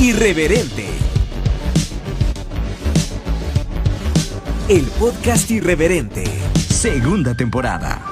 [0.00, 0.86] Irreverente.
[4.68, 6.24] El podcast irreverente.
[6.68, 8.07] Segunda temporada.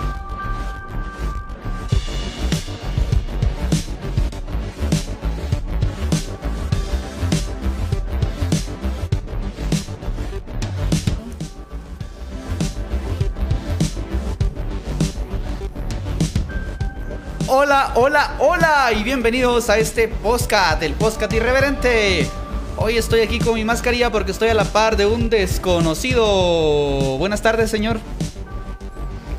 [17.98, 22.28] Hola, hola, y bienvenidos a este podcast, el podcast irreverente.
[22.76, 27.16] Hoy estoy aquí con mi mascarilla porque estoy a la par de un desconocido.
[27.18, 27.98] Buenas tardes, señor.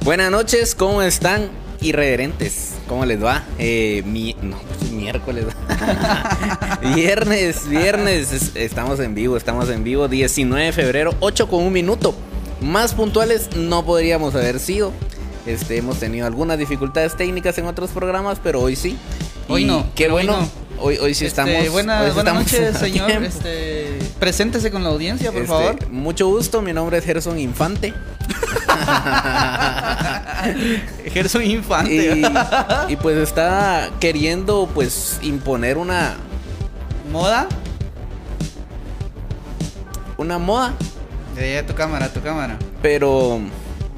[0.01, 1.49] Buenas noches, ¿cómo están?
[1.81, 3.43] Irreverentes, ¿cómo les va?
[3.59, 5.45] Eh, mi, no, pues miércoles.
[6.95, 10.07] viernes, viernes, es- estamos en vivo, estamos en vivo.
[10.07, 12.15] 19 de febrero, 8 con un minuto.
[12.59, 14.91] Más puntuales no podríamos haber sido.
[15.47, 18.97] Este, hemos tenido algunas dificultades técnicas en otros programas, pero hoy sí.
[19.47, 20.41] Hoy Y no, Qué hoy bueno.
[20.41, 20.49] no.
[20.79, 21.69] Hoy, hoy sí Este, estamos.
[21.71, 23.09] buena- hoy buenas estamos noches, señor.
[23.23, 25.89] Este, preséntese con la audiencia, por Este, favor.
[25.89, 27.93] Mucho gusto, mi nombre es Gerson Infante.
[31.11, 32.21] Gerson Infante.
[32.89, 36.15] y, y pues está queriendo pues imponer una,
[37.11, 37.47] ¿Moda?
[40.17, 40.73] una moda,
[41.39, 42.57] Ya, tu cámara, tu cámara.
[42.81, 43.39] pero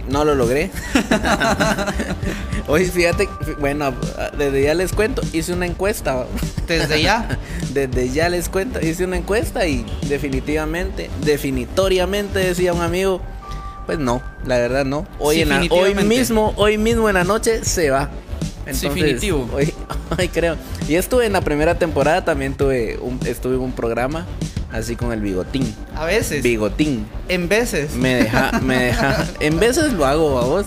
[0.09, 0.71] no lo logré.
[2.67, 3.27] Hoy fíjate,
[3.59, 3.93] bueno,
[4.37, 6.25] desde ya les cuento, hice una encuesta.
[6.67, 7.39] Desde ya.
[7.73, 13.21] Desde ya les cuento, hice una encuesta y definitivamente, definitoriamente decía un amigo,
[13.85, 15.07] pues no, la verdad no.
[15.19, 18.09] Hoy, en la- hoy mismo, hoy mismo en la noche se va.
[18.65, 19.49] Definitivo.
[19.53, 19.73] Hoy,
[20.17, 20.57] hoy creo.
[20.87, 24.25] Y estuve en la primera temporada, también tuve un, estuve en un programa
[24.71, 25.73] así con el bigotín.
[25.95, 26.43] A veces.
[26.43, 27.05] Bigotín.
[27.27, 27.93] En veces.
[27.95, 29.25] Me deja, me deja.
[29.39, 30.65] En veces lo hago a vos.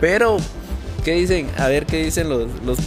[0.00, 0.36] Pero,
[1.04, 1.48] ¿qué dicen?
[1.58, 2.78] A ver qué dicen los, los.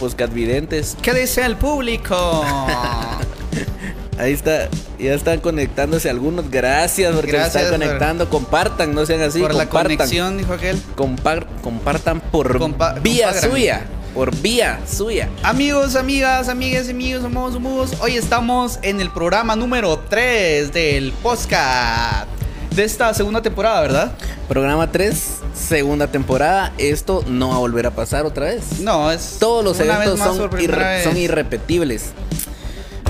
[1.02, 2.44] ¿Qué dice el público?
[4.18, 4.68] Ahí está,
[4.98, 6.50] ya están conectándose algunos.
[6.50, 8.28] Gracias porque Gracias están por- conectando.
[8.28, 9.40] Compartan, no sean así.
[9.40, 9.96] por la compartan.
[9.96, 10.78] conexión, dijo aquel.
[10.94, 13.86] Compar- compartan por Compa- vía suya.
[14.14, 15.28] Por vía suya.
[15.42, 17.92] Amigos, amigas, amigas, amigos, somos humos.
[18.00, 22.26] Hoy estamos en el programa número 3 del podcast
[22.74, 24.12] de esta segunda temporada, ¿verdad?
[24.48, 25.16] Programa 3,
[25.54, 26.72] segunda temporada.
[26.78, 28.80] Esto no va a volver a pasar otra vez.
[28.80, 32.06] No, es Todos los eventos son, irre- irrepetibles.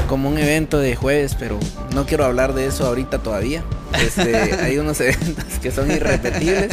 [0.07, 1.59] Como un evento de jueves, pero
[1.95, 3.63] no quiero hablar de eso ahorita todavía.
[4.05, 6.69] Este, hay unos eventos que son irrepetibles,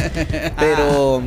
[0.58, 1.22] pero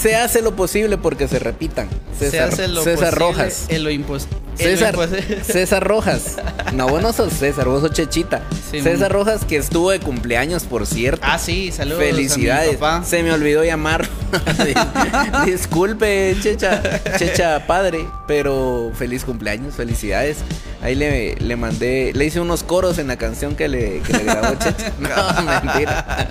[0.00, 1.88] se hace lo posible porque se repitan.
[2.18, 3.64] Se César, hace lo César posible Rojas.
[3.68, 4.26] en lo impos-
[4.58, 4.96] en lo César,
[5.44, 6.36] César Rojas.
[6.74, 8.42] No, vos no sos César, vos sos Chechita.
[8.70, 9.24] Sí, César mon.
[9.24, 11.22] Rojas que estuvo de cumpleaños, por cierto.
[11.28, 11.98] Ah, sí, saludos.
[12.00, 12.76] a mi Felicidades.
[12.76, 13.04] papá.
[13.04, 14.06] Se me olvidó llamar.
[15.46, 16.82] Disculpe, Checha,
[17.16, 20.38] Checha padre, pero feliz cumpleaños, felicidades.
[20.82, 24.24] Ahí le, le mandé, le hice unos coros en la canción que le, que le
[24.24, 24.92] grabó Checha.
[24.98, 26.28] No, mentira.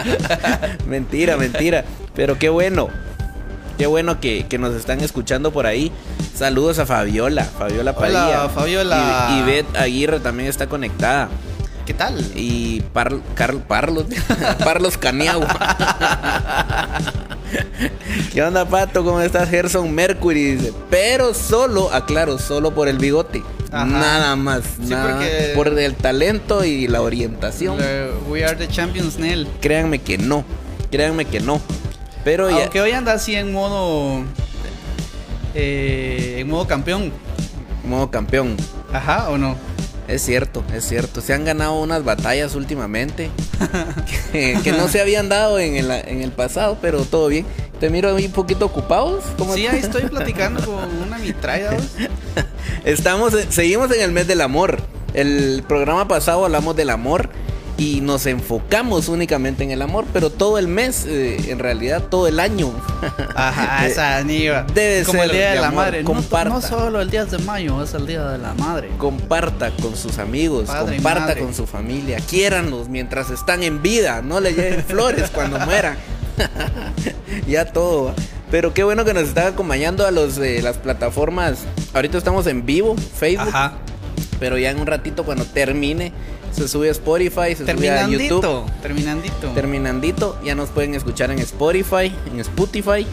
[0.88, 1.86] mentira, mentira.
[2.16, 2.90] Pero qué bueno.
[3.80, 5.90] Qué bueno que, que nos están escuchando por ahí.
[6.36, 8.42] Saludos a Fabiola, Fabiola Padilla.
[8.44, 9.28] Hola, Fabiola.
[9.32, 11.30] Y, y Beth Aguirre también está conectada.
[11.86, 12.20] ¿Qué tal?
[12.36, 14.06] Y Par, Carl, Parlos,
[14.66, 15.48] Parlos Caniagua.
[18.34, 19.04] ¿Qué onda, Pato?
[19.06, 19.50] ¿Cómo estás?
[19.50, 23.42] Gerson Mercury dice, pero solo, aclaro, solo por el bigote.
[23.72, 23.86] Ajá.
[23.86, 24.62] Nada más.
[24.84, 27.78] Sí, nada, porque- Por el talento y la orientación.
[28.28, 29.48] We are the champions, Nel.
[29.62, 30.44] Créanme que no.
[30.92, 31.62] Créanme que no.
[32.24, 32.64] Pero ya.
[32.64, 34.24] Aunque hoy anda así en modo.
[35.56, 37.12] eh, en modo campeón.
[37.86, 38.56] Modo campeón.
[38.94, 39.56] Ajá, ¿o no?
[40.08, 41.22] Es cierto, es cierto.
[41.22, 43.30] Se han ganado unas batallas últimamente
[44.32, 47.46] que, que no se habían dado en el, en el pasado, pero todo bien.
[47.80, 49.24] Te miro ahí un poquito ocupados.
[49.38, 51.78] ¿Cómo Sí, ahí estoy platicando con una mitralla.
[52.86, 54.80] Estamos, seguimos en el mes del amor.
[55.14, 57.30] El programa pasado hablamos del amor
[57.80, 62.28] y nos enfocamos únicamente en el amor, pero todo el mes, eh, en realidad todo
[62.28, 62.72] el año.
[63.36, 64.66] Ajá, Eh, esa niva.
[64.74, 66.04] debe Como el ser día de de la amor, madre.
[66.04, 66.50] No, comparta.
[66.54, 68.90] no solo el 10 de mayo, es el día de la madre.
[68.98, 74.42] Comparta con sus amigos, Padre comparta con su familia, quiéranlos mientras están en vida, no
[74.42, 75.96] le lleven flores cuando mueran.
[77.48, 78.06] ya todo.
[78.08, 78.14] ¿va?
[78.52, 81.60] Pero qué bueno que nos están acompañando a los de las plataformas.
[81.94, 83.48] Ahorita estamos en vivo, Facebook.
[83.50, 83.74] Ajá.
[84.40, 86.12] Pero ya en un ratito cuando termine,
[86.52, 88.42] se sube a Spotify, se sube a YouTube.
[88.42, 88.66] Terminandito.
[88.82, 89.48] Terminandito.
[89.54, 93.06] Terminandito, ya nos pueden escuchar en Spotify, en Spotify,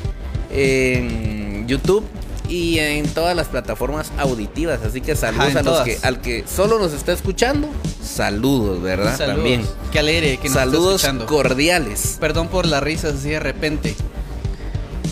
[0.50, 2.04] en YouTube
[2.48, 4.80] y en todas las plataformas auditivas.
[4.82, 7.68] Así que saludos Ajá, a los que al que solo nos está escuchando.
[8.02, 9.16] Saludos, ¿verdad?
[9.16, 9.36] Saludos.
[9.36, 9.62] También.
[9.92, 11.26] Qué alegre que nos Saludos está escuchando.
[11.26, 12.16] cordiales.
[12.20, 13.94] Perdón por las risas así de repente.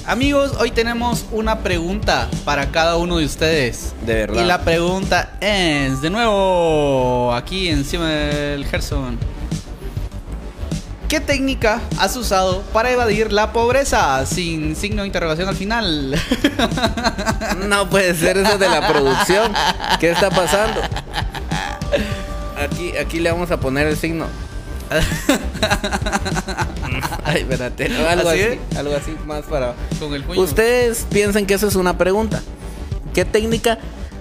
[0.06, 3.94] Amigos, hoy tenemos una pregunta para cada uno de ustedes.
[4.04, 4.42] De verdad.
[4.42, 9.18] Y la pregunta es, de nuevo, aquí encima del Gerson.
[11.08, 14.26] ¿Qué técnica has usado para evadir la pobreza?
[14.26, 16.20] Sin signo de interrogación al final.
[17.66, 19.52] No puede ser eso de la producción.
[20.00, 20.80] ¿Qué está pasando?
[22.58, 24.26] Aquí, aquí le vamos a poner el signo.
[27.24, 27.86] Ay, espérate.
[28.06, 28.40] Algo ¿Así?
[28.42, 29.74] así, algo así más para.
[29.98, 30.40] Con el puño.
[30.40, 32.42] Ustedes piensan que eso es una pregunta.
[33.14, 33.78] ¿Qué técnica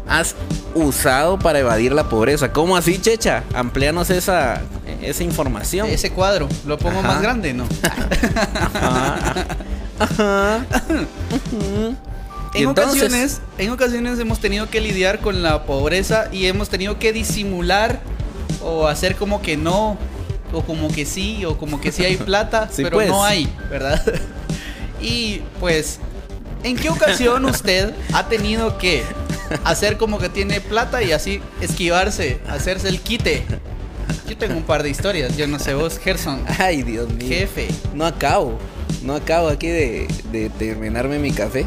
[0.07, 0.35] has
[0.75, 2.51] usado para evadir la pobreza?
[2.53, 3.43] ¿Cómo así, Checha?
[3.53, 4.61] Amplíanos esa,
[5.01, 5.87] esa información.
[5.89, 7.07] Ese cuadro, lo pongo Ajá.
[7.07, 7.65] más grande, ¿no?
[9.99, 10.65] Ajá.
[12.55, 16.99] En entonces- ocasiones, en ocasiones hemos tenido que lidiar con la pobreza y hemos tenido
[16.99, 17.99] que disimular
[18.61, 19.97] o hacer como que no,
[20.53, 23.09] o como que sí, o como que sí hay plata, Sí, pero pues.
[23.09, 24.01] no hay, ¿verdad?
[25.01, 25.99] Y pues,
[26.63, 29.03] ¿en qué ocasión usted ha tenido que
[29.65, 33.43] hacer como que tiene plata y así esquivarse, hacerse el quite?
[34.29, 37.27] Yo tengo un par de historias, yo no sé vos, Gerson, Ay, Dios mío.
[37.27, 37.67] jefe.
[37.93, 38.57] No acabo.
[39.01, 41.65] No acabo aquí de, de terminarme mi café.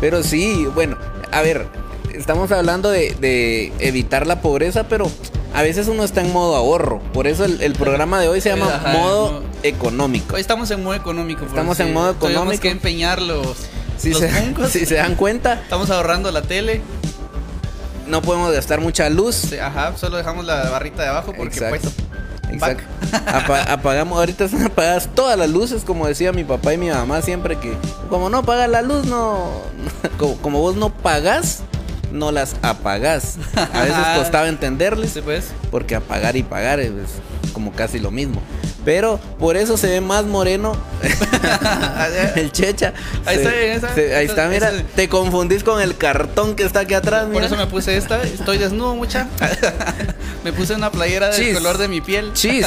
[0.00, 0.96] Pero sí, bueno,
[1.32, 1.66] a ver,
[2.14, 5.10] estamos hablando de, de evitar la pobreza, pero
[5.54, 7.00] a veces uno está en modo ahorro.
[7.12, 9.46] Por eso el, el programa de hoy se llama Ajá, modo no.
[9.62, 10.34] económico.
[10.34, 11.44] Hoy estamos en modo económico.
[11.44, 12.60] Estamos en modo económico.
[12.62, 13.56] que empeñar los,
[13.96, 14.30] Si los se,
[14.70, 16.80] si se dan cuenta, Estamos ahorrando la tele.
[18.06, 19.52] no podemos gastar mucha luz.
[19.60, 21.90] Ajá, solo dejamos la barrita de abajo porque Exacto.
[21.90, 22.08] pues.
[22.50, 22.84] Exacto.
[23.26, 27.20] Apa- apagamos, ahorita están apagadas todas las luces, como decía mi papá y mi mamá
[27.20, 27.74] siempre que
[28.08, 29.50] como no pagas la luz, no,
[30.18, 31.62] como, como vos no pagas,
[32.12, 33.36] no las apagás.
[33.54, 35.52] A veces costaba entenderles, Sí, pues.
[35.70, 36.92] porque apagar y pagar es
[37.52, 38.40] como casi lo mismo.
[38.84, 40.72] Pero por eso se ve más moreno
[42.36, 42.94] el checha.
[43.26, 43.94] Ahí Se- está, ahí está.
[43.94, 47.24] se- ahí está, mira, Ese- te confundís con el cartón que está aquí atrás.
[47.24, 47.46] Por mira.
[47.46, 48.22] eso me puse esta.
[48.22, 49.28] Estoy desnudo, mucha.
[50.44, 52.32] me puse una playera del color de mi piel.
[52.32, 52.66] Chis.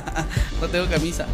[0.60, 1.26] no tengo camisa.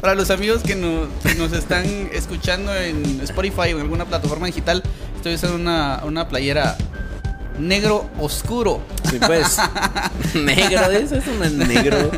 [0.00, 4.46] Para los amigos que nos, que nos están escuchando en Spotify o en alguna plataforma
[4.46, 4.82] digital,
[5.16, 6.76] estoy usando una, una playera
[7.60, 8.80] negro oscuro.
[9.10, 9.56] Sí, pues.
[10.34, 12.10] negro, eso es un negro.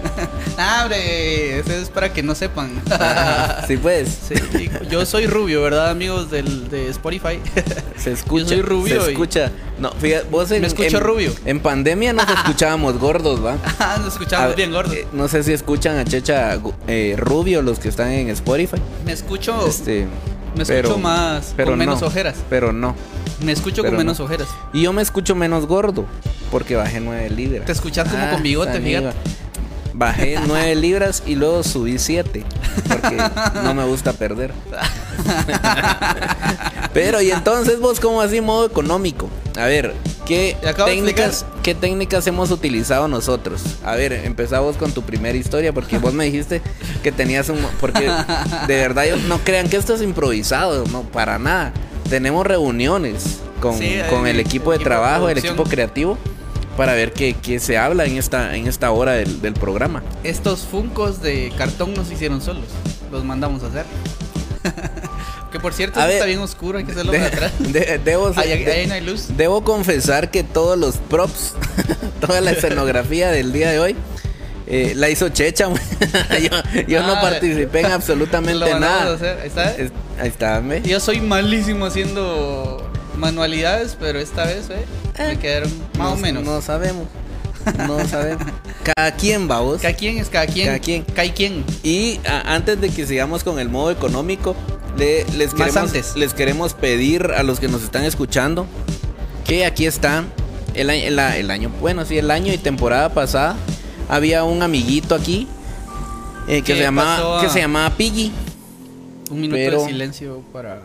[0.59, 2.71] Ah, hombre, eso es para que no sepan.
[3.67, 4.09] Sí, pues.
[4.29, 4.35] Sí,
[4.91, 7.39] yo soy rubio, ¿verdad, amigos del, de Spotify?
[7.97, 8.44] Se escucha.
[8.44, 9.50] Yo soy rubio Se y- escucha.
[9.79, 11.33] No, fíjate, vos en, Me escucho en- rubio.
[11.44, 13.56] En pandemia nos escuchábamos gordos, ¿va?
[13.79, 14.94] Ah, Nos escuchamos A- bien gordos.
[14.94, 16.59] eh, no sé si escuchan a Checha
[16.89, 18.77] eh, Rubio los que están en Spotify.
[19.05, 20.06] Me escucho, Este,
[20.56, 22.37] me escucho más, con menos no, ojeras.
[22.50, 22.94] Pero no.
[23.44, 24.25] Me escucho pero con menos no.
[24.25, 24.49] ojeras.
[24.73, 26.05] Y yo me escucho menos gordo
[26.50, 27.67] porque bajé 9 libras.
[27.67, 29.12] Te escuchas como Ah, con bigote, fíjate.
[29.94, 32.44] Bajé 9 libras y luego subí 7
[32.89, 33.17] porque
[33.62, 34.53] no me gusta perder.
[36.94, 39.29] Pero y entonces vos como así modo económico.
[39.59, 39.94] A ver,
[40.27, 43.62] ¿qué técnicas, qué técnicas hemos utilizado nosotros?
[43.85, 46.62] A ver, empezamos con tu primera historia porque vos me dijiste
[47.03, 48.11] que tenías un porque
[48.67, 51.73] de verdad yo- no crean que esto es improvisado, no para nada.
[52.12, 56.19] Tenemos reuniones con, Sí, con el el equipo de equipo de trabajo, el equipo creativo
[56.76, 60.03] para ver qué, qué se habla en esta en esta hora del, del programa.
[60.23, 62.67] Estos funcos de cartón nos hicieron solos.
[63.11, 63.87] Los mandamos a hacer.
[65.53, 67.53] que por cierto, A esto ver, está bien oscuro, hay que hacerlo De- para atrás.
[67.59, 69.29] de- debo, Ahí, ahí- de- ahí no hay luz.
[69.35, 71.55] Debo confesar que todos los props,
[72.20, 73.96] toda la escenografía del día de hoy,
[74.72, 75.69] eh, la hizo Checha.
[76.43, 79.14] yo yo no Ah, participé en absolutamente nada.
[79.14, 79.74] hacer, ahí está.
[79.76, 80.82] Es- ahí está, ¿ve?
[80.82, 84.84] Yo soy malísimo haciendo manualidades, pero esta vez, ¿eh?
[85.19, 86.43] Me quedaron más No- o menos.
[86.44, 87.06] No sabemos.
[87.86, 88.43] No sabemos.
[88.82, 89.81] Cada quien, vamos.
[89.81, 90.67] Cada quien es cada quien.
[90.67, 91.02] Cada quien.
[91.05, 91.64] Cada quien.
[91.84, 94.56] Y a- antes de que sigamos con el modo económico,
[94.98, 96.17] le- les, Más queremos, antes.
[96.17, 98.67] les queremos pedir a los que nos están escuchando
[99.46, 100.24] que aquí está
[100.74, 103.55] el año, bueno, sí, el año y temporada pasada
[104.15, 105.47] había un amiguito aquí
[106.47, 108.31] eh, que, ¿Qué se llamaba, a- que se llamaba Piggy.
[109.31, 110.83] Un minuto Pero- de silencio para.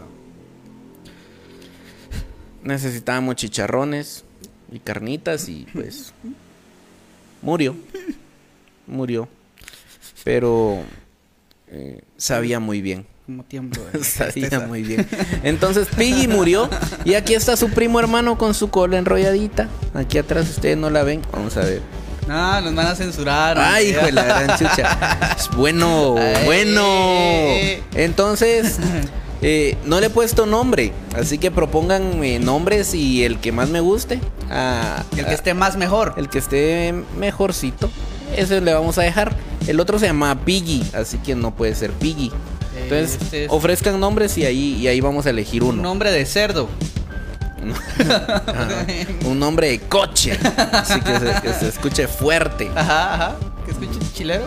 [2.64, 4.24] Necesitábamos chicharrones
[4.72, 6.14] y carnitas y pues
[7.42, 7.76] murió.
[8.86, 9.28] Murió.
[10.24, 10.84] Pero
[11.68, 13.06] eh, sabía muy bien.
[13.26, 13.82] Como tiempo.
[14.04, 15.06] Sabía muy bien.
[15.44, 16.70] Entonces Piggy murió
[17.04, 19.68] y aquí está su primo hermano con su cola enrolladita.
[19.94, 21.22] Aquí atrás ustedes no la ven.
[21.34, 21.82] Vamos a ver.
[22.34, 23.58] No, nos van a censurar.
[23.58, 25.36] Ay, hijo de la gran chucha.
[25.56, 26.46] Bueno, Ay.
[26.46, 26.84] bueno.
[27.96, 28.78] Entonces,
[29.42, 30.92] eh, no le he puesto nombre.
[31.16, 34.20] Así que propongan nombres y el que más me guste.
[34.50, 36.14] a- El que esté más mejor.
[36.18, 37.90] el que esté mejorcito.
[38.36, 39.36] Ese le vamos a dejar.
[39.68, 40.84] El otro se llama Piggy.
[40.94, 42.32] Así que no puede ser Piggy.
[42.84, 45.82] Entonces, este es ofrezcan nombres y ahí, y ahí vamos a elegir un uno.
[45.84, 46.70] nombre de cerdo.
[49.26, 50.38] Un nombre de coche.
[50.72, 52.70] Así que se, que se escuche fuerte.
[52.76, 53.36] Ajá, ajá.
[53.66, 54.46] Que escuche chilero.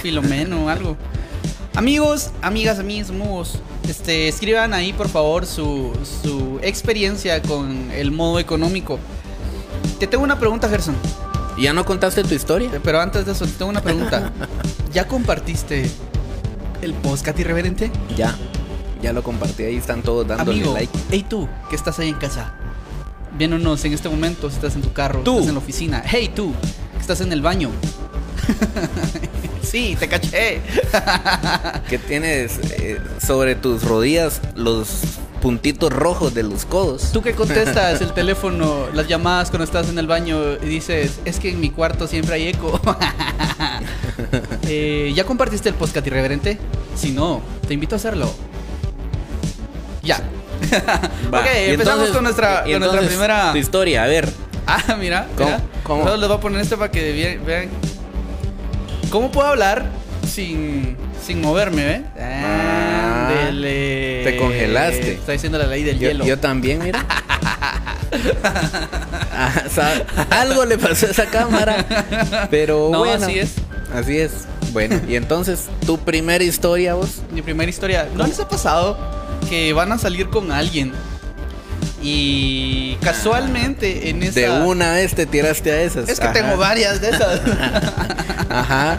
[0.00, 0.96] Filomeno o algo.
[1.74, 8.40] Amigos, amigas, amigos, amigos, este, escriban ahí por favor su, su experiencia con el modo
[8.40, 8.98] económico.
[9.98, 10.96] Te tengo una pregunta, Gerson.
[11.56, 12.70] ¿Y ¿Ya no contaste tu historia?
[12.82, 14.32] Pero antes de eso, te tengo una pregunta.
[14.92, 15.88] ¿Ya compartiste
[16.82, 17.90] el podcast irreverente?
[18.16, 18.36] Ya.
[19.02, 19.62] Ya lo compartí.
[19.64, 20.92] Ahí están todos dándole Amigo, like.
[21.10, 22.52] hey tú, que estás ahí en casa.
[23.36, 25.34] Viéndonos en este momento, si estás en tu carro, Tú.
[25.34, 26.02] estás en la oficina.
[26.04, 26.52] Hey tú,
[26.94, 27.70] que estás en el baño.
[29.62, 30.60] sí, te caché.
[31.88, 34.88] Que tienes eh, sobre tus rodillas los
[35.40, 37.12] puntitos rojos de los codos.
[37.12, 41.38] Tú que contestas el teléfono, las llamadas cuando estás en el baño y dices, es
[41.40, 42.80] que en mi cuarto siempre hay eco.
[44.72, 46.58] Eh, ¿Ya compartiste el podcast irreverente?
[46.94, 48.30] Si no, te invito a hacerlo.
[50.02, 50.16] Ya.
[51.32, 51.78] Ok, empezamos
[52.08, 53.52] entonces- con nuestra, con nuestra primera.
[53.52, 54.28] Tu historia, a ver.
[54.66, 55.48] Ah, mira, ¿Cómo?
[55.50, 55.60] mira.
[55.82, 56.04] ¿Cómo?
[56.04, 57.68] Solo les voy a poner esto para que vean.
[59.10, 59.86] ¿Cómo puedo hablar
[60.28, 62.02] sin, sin moverme, eh?
[62.20, 64.22] Ah, Ándele.
[64.24, 65.12] te congelaste.
[65.14, 66.24] Está diciendo la ley del Yo, hielo.
[66.24, 67.04] yo también, mira.
[69.32, 69.52] Ah,
[70.30, 71.84] algo le pasó a esa cámara.
[72.50, 73.24] Pero No, bueno.
[73.24, 73.52] así es.
[73.94, 74.32] Así es.
[74.72, 77.22] Bueno, y entonces, tu primera historia, vos.
[77.32, 78.08] Mi primera historia.
[78.14, 78.98] ¿No les ha pasado
[79.50, 80.92] que van a salir con alguien?
[82.02, 84.40] Y casualmente en esa.
[84.40, 86.08] De una vez te tiraste a esas.
[86.08, 86.32] Es que Ajá.
[86.32, 87.40] tengo varias de esas.
[88.48, 88.98] Ajá.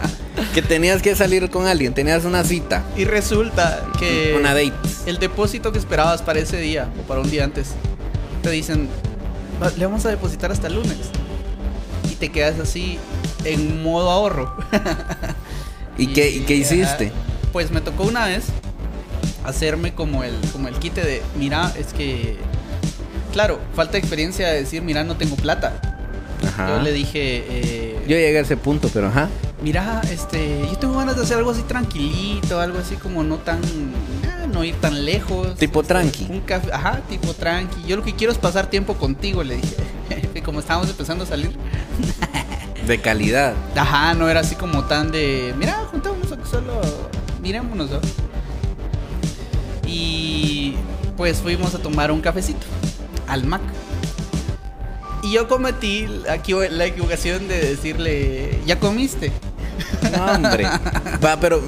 [0.54, 2.84] Que tenías que salir con alguien, tenías una cita.
[2.96, 4.36] y resulta que.
[4.38, 4.72] Una date.
[5.06, 7.70] El depósito que esperabas para ese día o para un día antes,
[8.42, 8.88] te dicen,
[9.60, 10.98] "Va- le vamos a depositar hasta el lunes.
[12.10, 12.98] Y te quedas así
[13.44, 14.54] en modo ahorro.
[15.98, 17.10] ¿Y, qué, y qué hiciste?
[17.52, 18.44] Pues me tocó una vez
[19.44, 22.36] hacerme como el, como el quite de, mira, es que,
[23.32, 25.72] claro, falta experiencia de decir, mira, no tengo plata.
[26.46, 26.68] Ajá.
[26.68, 29.28] Yo le dije, eh, Yo llegué a ese punto, pero ajá.
[29.62, 33.60] mira, este, yo tengo ganas de hacer algo así tranquilito, algo así como no tan,
[34.28, 35.54] ah, no ir tan lejos.
[35.56, 36.26] Tipo Este, tranqui.
[36.28, 37.84] Un café, ajá, tipo tranqui.
[37.86, 39.76] Yo lo que quiero es pasar tiempo contigo, le dije.
[40.44, 41.52] Como estábamos empezando a salir.
[42.86, 43.54] De calidad.
[43.76, 46.80] Ajá, no era así como tan de, mira, juntémonos a que solo,
[47.40, 48.00] mirémonos, ¿no?
[50.02, 50.74] Y
[51.16, 52.66] pues fuimos a tomar un cafecito
[53.28, 53.62] al Mac.
[55.22, 59.30] Y yo cometí equivo- la equivocación de decirle, ¿ya comiste?
[60.16, 60.64] No, hombre.
[61.24, 61.62] Va, pero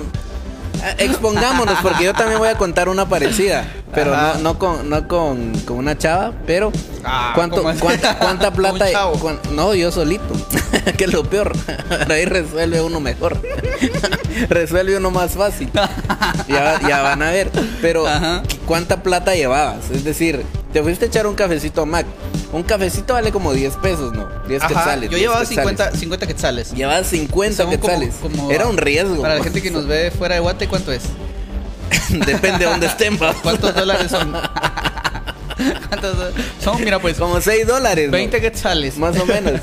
[0.99, 5.53] expongámonos porque yo también voy a contar una parecida, pero no, no con no con,
[5.61, 6.73] con una chava, pero
[7.05, 8.87] Ah, ¿cuánto, cuánta, plata?
[9.53, 10.25] no, yo solito,
[10.97, 11.53] que es lo peor.
[12.11, 13.41] Ahí resuelve uno mejor,
[14.49, 15.71] resuelve uno más fácil.
[16.49, 17.51] Ya, ya van a ver,
[17.83, 18.43] pero Ajá.
[18.67, 19.91] ¿cuánta plata llevabas?
[19.91, 22.07] Es decir, te fuiste a echar un cafecito a Mac.
[22.55, 24.29] Un cafecito vale como 10 pesos, ¿no?
[24.47, 25.11] 10 Ajá, quetzales.
[25.11, 25.71] yo 10 llevaba quetzales.
[25.77, 26.73] 50, 50 quetzales.
[26.73, 28.15] Llevabas 50 Son como- quetzales.
[28.23, 29.23] como- Era un riesgo.
[29.23, 31.03] Para la gente que nos ve fuera de Guate, ¿cuánto es?
[32.11, 33.35] Depende de dónde estén, pa.
[33.35, 34.33] ¿Cuántos dólares son?
[35.89, 36.31] ¿Cuántos do-
[36.63, 36.85] son?
[36.85, 38.07] Mira, pues Como 6 dólares.
[38.07, 38.13] ¿no?
[38.13, 38.99] 20 quetzales.
[38.99, 39.61] Más o menos.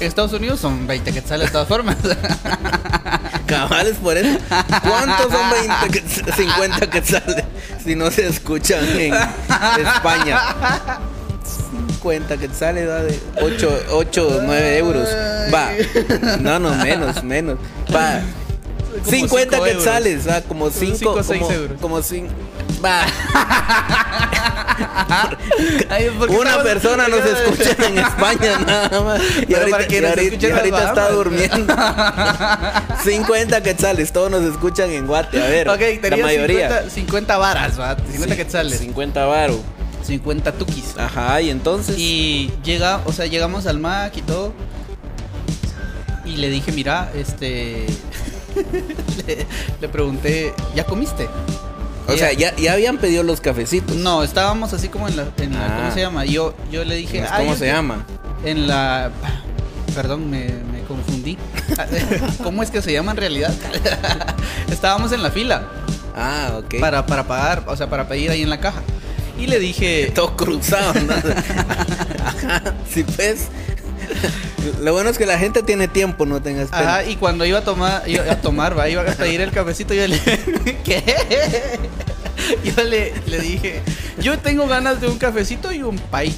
[0.00, 1.96] En Estados Unidos son 20 quetzales de todas formas.
[3.46, 4.38] Cabales por eso.
[4.82, 7.44] ¿Cuántos son 20 quetz- 50 quetzales?
[7.84, 9.14] Si no se escuchan en
[9.86, 10.40] España.
[12.00, 15.06] 50 quetzales va de 8, 8 9 euros.
[15.52, 15.68] Va.
[16.40, 17.58] No, no, menos, menos.
[17.94, 18.20] Va.
[18.90, 21.80] Como 50 cinco quetzales, va, como 5 cinco o seis como, euros.
[21.80, 22.32] como 5.
[22.84, 23.04] Va.
[25.90, 29.20] Ay, ¿por qué Una persona nos escucha en España nada más.
[29.46, 31.74] Y ahorita, para que y ahorita- y ahorita está durmiendo.
[33.04, 35.42] 50 quetzales, todos nos escuchan en Guate.
[35.42, 35.80] A ver, Ok,
[36.10, 36.68] la mayoría.
[36.68, 37.96] 50, 50 varas, ¿va?
[37.96, 38.78] 50 Sí, quetzales.
[38.78, 39.60] 50 varo.
[40.10, 40.94] 50 tukis.
[40.98, 41.96] Ajá, y entonces.
[41.98, 44.52] Y llega, o sea, llegamos al Mac y todo.
[46.24, 47.86] Y le dije, mira, este.
[49.26, 49.46] le,
[49.80, 51.28] le pregunté, ¿ya comiste?
[52.08, 53.94] o sea, ya, ya habían pedido los cafecitos.
[53.96, 55.28] No, estábamos así como en la.
[55.38, 55.76] en la- Ah.
[55.78, 56.24] ¿Cómo se llama?
[56.24, 57.20] Yo, yo le dije.
[57.20, 58.04] Pues, "Ah, ¿Cómo se llama?
[58.44, 59.10] En la.
[59.94, 61.36] Perdón, me, me confundí.
[62.44, 63.52] ¿Cómo es que se llama en realidad?
[64.70, 65.62] estábamos en la fila
[66.16, 66.80] Ah, ok.
[66.80, 68.82] para, para pagar, o sea, para pedir ahí en la caja.
[69.40, 70.12] Y le dije.
[70.14, 71.14] Todo cruzado, ¿no?
[72.24, 73.48] Ajá, sí, pues.
[74.82, 76.96] Lo bueno es que la gente tiene tiempo, no tengas pena.
[76.98, 79.94] Ajá, y cuando iba a tomar, iba a tomar, va, iba a pedir el cafecito,
[79.94, 80.20] yo le
[80.84, 81.02] ¿Qué?
[82.64, 83.80] Yo le, le dije,
[84.18, 86.34] yo tengo ganas de un cafecito y un pay.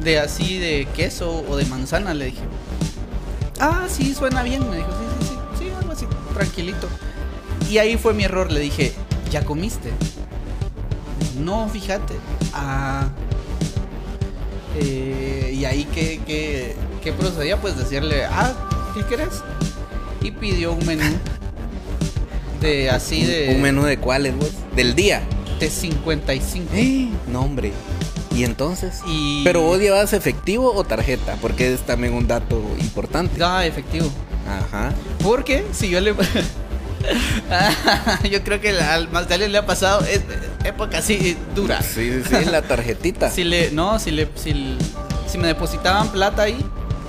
[0.00, 2.42] De así de queso o de manzana, le dije.
[3.60, 6.88] Ah, sí, suena bien, me dijo, sí, sí, sí, sí, algo así, tranquilito.
[7.70, 8.92] Y ahí fue mi error, le dije,
[9.30, 9.92] ¿ya comiste?
[11.38, 12.14] No, fíjate.
[12.52, 13.08] Ah.
[14.80, 18.52] Eh, y ahí que, que, que procedía, pues decirle, ah,
[18.94, 19.42] ¿qué querés?
[20.20, 21.04] Y pidió un menú
[22.60, 23.54] de así de.
[23.54, 24.50] ¿Un menú de cuáles, vos?
[24.74, 25.22] Del día.
[25.60, 26.70] de 55.
[27.30, 27.72] No, hombre.
[28.34, 29.00] ¿Y entonces?
[29.06, 29.44] Y.
[29.44, 31.36] ¿Pero vos llevas efectivo o tarjeta?
[31.40, 33.42] Porque es también un dato importante.
[33.42, 34.10] Ah, efectivo.
[34.48, 34.92] Ajá.
[35.22, 36.14] Porque si yo le.
[38.30, 40.20] yo creo que al más de alguien le ha pasado es
[40.64, 41.82] época así dura.
[41.82, 43.30] Sí, sí, sí, la tarjetita.
[43.30, 44.76] Si le, no, si le, si,
[45.26, 46.64] si me depositaban plata ahí,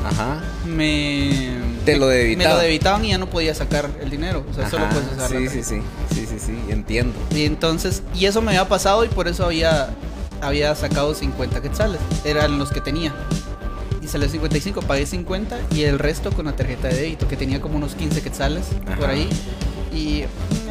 [0.05, 0.41] Ajá.
[0.65, 1.51] me
[1.85, 2.37] Te lo debitaban.
[2.37, 5.31] Me lo debitaban y ya no podía sacar el dinero, o sea, solo puedes usar
[5.31, 5.81] la sí, sí, sí,
[6.13, 7.13] sí, sí, sí, entiendo.
[7.33, 9.89] Y entonces, y eso me había pasado y por eso había
[10.41, 13.13] había sacado 50 quetzales, eran los que tenía.
[14.01, 17.59] Y salió 55, pagué 50 y el resto con la tarjeta de débito, que tenía
[17.59, 18.65] como unos 15 quetzales
[18.97, 19.13] por Ajá.
[19.13, 19.27] ahí.
[19.95, 20.25] Y,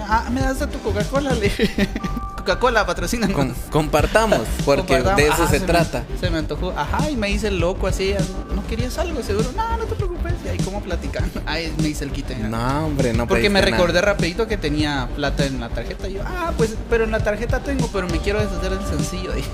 [0.09, 1.51] ah, me das de tu Coca-Cola, le
[2.37, 3.27] Coca-Cola, patrocina.
[3.33, 6.05] Com- compartamos, porque de eso se, trata.
[6.21, 6.73] se me antojó.
[6.77, 8.15] Ajá, y me hice el loco así.
[8.55, 9.23] ¿No querías algo?
[9.23, 9.51] Seguro.
[9.57, 10.35] No, no te preocupes.
[10.45, 11.41] Y ahí como platicando.
[11.47, 12.37] Ahí me hice el quite.
[12.37, 16.07] No, hombre, no Porque me recordé rapidito que tenía plata en la tarjeta.
[16.09, 19.33] Y yo, ah, pues, pero en la tarjeta tengo, pero me quiero deshacer el sencillo.
[19.33, 19.49] Dije.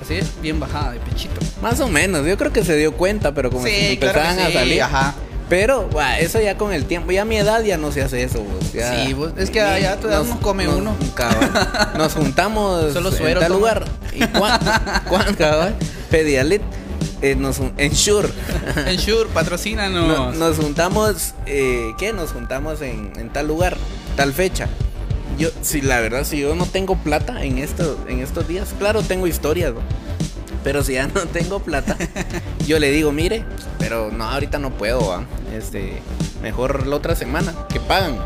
[0.00, 1.40] Así, bien bajada de pechito.
[1.60, 4.42] Más o menos, yo creo que se dio cuenta, pero como Sí, claro empezaban que
[4.56, 4.82] a salir.
[4.82, 5.14] ajá.
[5.48, 5.88] Pero,
[6.18, 8.72] eso ya con el tiempo, ya a mi edad ya no se hace eso, vos,
[8.72, 10.96] ya- Sí, vos- es que ya a tu edad no come nos- uno.
[11.14, 11.50] cabal.
[11.96, 13.84] Nos juntamos Solo en tal lugar.
[14.12, 14.66] ¿Y cuánto?
[15.08, 15.76] ¿Cuánto, cabal?
[16.10, 16.62] Pedialit.
[17.22, 18.28] Eh, nos, jun- en Shure.
[18.88, 20.06] Ensure, patrocínanos.
[20.06, 22.12] No- nos juntamos, eh, ¿qué?
[22.12, 23.76] Nos juntamos en, en tal lugar,
[24.16, 24.68] tal fecha.
[25.38, 29.02] Yo, si la verdad, si yo no tengo plata en, esto, en estos días, claro,
[29.02, 29.80] tengo historias, ¿no?
[30.66, 31.96] Pero si ya no tengo plata,
[32.66, 33.44] yo le digo, mire,
[33.78, 35.24] pero no, ahorita no puedo, ¿va?
[35.56, 36.02] Este,
[36.42, 38.18] mejor la otra semana, que pagan.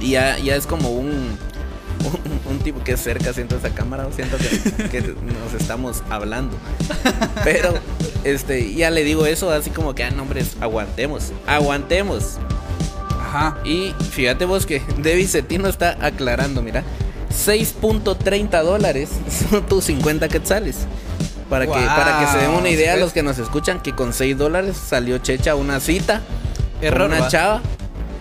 [0.00, 4.06] Y ya, ya es como un, un, un tipo que es cerca, siento esa cámara,
[4.14, 6.56] siento que, que nos estamos hablando.
[7.42, 7.74] Pero,
[8.22, 12.34] este, ya le digo eso, así como que, ah, no, hombre, aguantemos, aguantemos.
[13.20, 13.58] Ajá.
[13.64, 16.84] Y fíjate vos que Debbie Cetino está aclarando, mira.
[17.28, 19.10] 6.30 dólares
[19.50, 20.86] son tus 50 quetzales.
[21.50, 24.12] Para que, para que se den una idea Wow, los que nos escuchan que con
[24.12, 26.22] 6 dólares salió Checha a una cita.
[26.80, 27.28] Error, Una ¿va?
[27.28, 27.60] chava.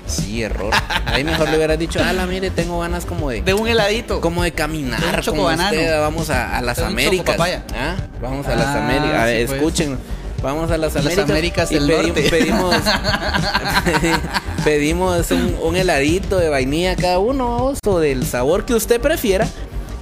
[0.08, 0.72] Sí, error.
[1.08, 4.22] Ahí mejor le hubieras dicho, ala, mire, tengo ganas como de, De un heladito.
[4.22, 5.02] como de De un caminar.
[5.02, 5.72] Como chocobanano.
[5.72, 7.38] usted, vamos a, a las un Américas.
[7.76, 9.20] Ah, Vamos a las Ah, Américas.
[9.20, 9.58] A ver, sí, pues.
[9.60, 9.98] escuchen.
[10.44, 11.30] Vamos a las Las Américas.
[11.32, 12.30] Américas y del pedi- norte.
[12.30, 12.76] Pedimos,
[14.64, 19.48] pedimos un, un heladito de vainilla cada uno, o del sabor que usted prefiera.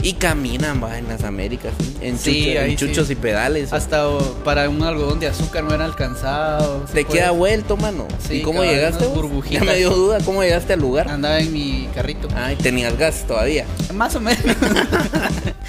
[0.04, 3.14] Y caminan, va, en las Américas, en, Sí, chucho- en chuchos sí.
[3.14, 3.72] y pedales.
[3.72, 6.86] Hasta oh, para un algodón de azúcar no era alcanzado.
[6.88, 8.06] se Te puede- queda vuelto, mano.
[8.28, 9.06] Sí, ¿Y cómo llegaste?
[9.50, 11.08] Ya me dio duda cómo llegaste al lugar.
[11.08, 12.28] Andaba en mi carrito.
[12.36, 13.66] Ay, tenías gas todavía.
[13.94, 14.44] Más o menos.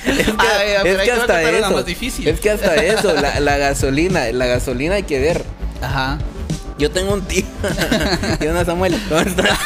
[0.04, 1.70] Es que, Ay, es hasta que eso.
[1.70, 2.28] más difícil.
[2.28, 5.42] Es que hasta eso, la, la gasolina, la gasolina hay que ver.
[5.80, 6.18] Ajá.
[6.78, 7.44] Yo tengo un tío.
[8.38, 9.00] ¿Qué onda, Samuel?
[9.08, 9.58] ¿Cómo estás?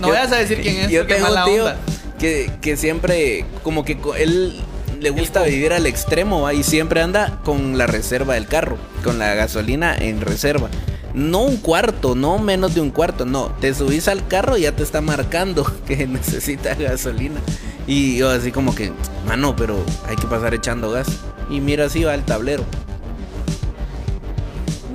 [0.00, 1.76] No Yo- vayas a decir quién es, Yo tengo mala un tío onda.
[2.22, 4.62] Que, que siempre, como que él
[5.00, 6.54] le gusta vivir al extremo ¿va?
[6.54, 10.68] y siempre anda con la reserva del carro, con la gasolina en reserva.
[11.14, 13.48] No un cuarto, no menos de un cuarto, no.
[13.60, 17.40] Te subís al carro y ya te está marcando que necesita gasolina.
[17.88, 18.92] Y yo así como que,
[19.26, 21.08] mano, pero hay que pasar echando gas.
[21.50, 22.64] Y mira así va el tablero.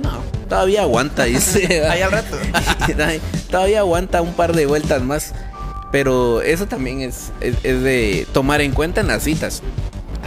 [0.02, 1.86] No, todavía aguanta, dice.
[1.90, 2.38] Ahí al rato.
[3.50, 5.34] Todavía aguanta un par de vueltas más.
[5.90, 9.62] Pero eso también es, es, es de tomar en cuenta en las citas.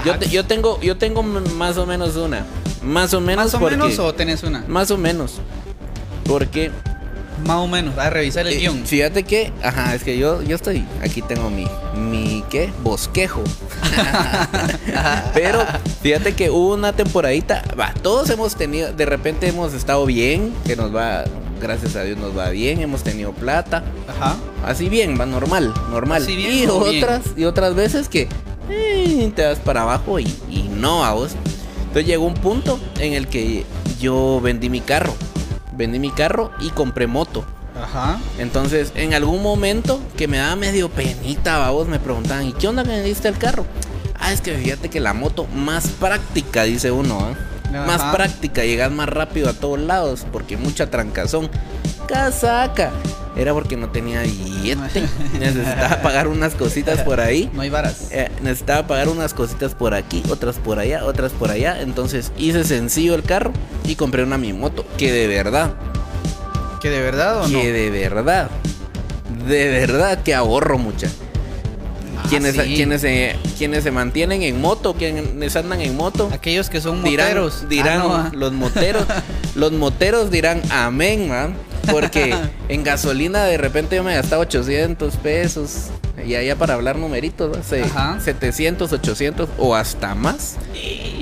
[0.05, 2.45] Yo, te- yo tengo yo tengo más o menos una.
[2.83, 4.63] Más o menos ¿Más o porque- menos o tenés una?
[4.67, 5.39] Más o menos.
[6.25, 6.71] Porque
[7.45, 7.97] Más o menos.
[7.97, 8.85] A revisar el eh, guion.
[8.85, 12.71] fíjate que, ajá, es que yo, yo estoy, aquí tengo mi, mi, ¿qué?
[12.83, 13.43] Bosquejo.
[15.33, 15.65] Pero
[16.01, 20.75] fíjate que hubo una temporadita, va, todos hemos tenido, de repente hemos estado bien, que
[20.75, 21.23] nos va,
[21.61, 24.35] gracias a Dios nos va bien, hemos tenido plata, Ajá.
[24.65, 26.23] así bien, va normal, normal.
[26.23, 26.69] Así bien y bien.
[26.71, 28.27] otras, y otras veces que
[28.69, 31.31] eh, te vas para abajo y, y no a vos.
[31.81, 33.65] Entonces llegó un punto en el que
[33.99, 35.13] yo vendí mi carro,
[35.75, 37.43] vendí mi carro y compré moto.
[37.81, 38.19] Ajá.
[38.37, 42.83] Entonces, en algún momento que me daba medio penita, babos, me preguntaban, ¿y qué onda
[42.83, 43.65] que vendiste el carro?
[44.19, 47.35] Ah, es que fíjate que la moto más práctica, dice uno, ¿ah?
[47.73, 47.85] Ajá.
[47.85, 51.49] Más práctica, llegas más rápido a todos lados, porque mucha trancazón.
[52.07, 52.91] Casaca.
[53.37, 55.03] Era porque no tenía billete.
[55.39, 57.49] Necesitaba pagar unas cositas por ahí.
[57.53, 58.07] No hay varas.
[58.11, 61.81] Eh, necesitaba pagar unas cositas por aquí, otras por allá, otras por allá.
[61.81, 63.53] Entonces hice sencillo el carro
[63.85, 65.71] y compré una mi moto, que de verdad
[66.81, 67.59] ¿Que de verdad o no?
[67.61, 68.49] que de verdad,
[69.47, 71.07] de verdad que ahorro mucha.
[72.31, 72.73] Quienes, sí.
[72.75, 76.29] quienes, se, quienes se mantienen en moto, quienes andan en moto.
[76.31, 77.69] Aquellos que son dirán, moteros.
[77.69, 78.31] dirán Ah, no, ah.
[78.33, 79.05] los moteros,
[79.55, 81.55] los moteros dirán amén, man,
[81.91, 82.35] porque
[82.69, 85.87] en gasolina de repente yo me gastaba 800 pesos
[86.25, 87.63] y allá para hablar numeritos, ¿va?
[87.63, 88.19] Se- Ajá.
[88.19, 90.57] 700, 800 o hasta más.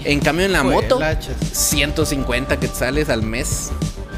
[0.03, 1.35] En cambio en la moto Juelachas.
[1.51, 3.69] 150 que sales al mes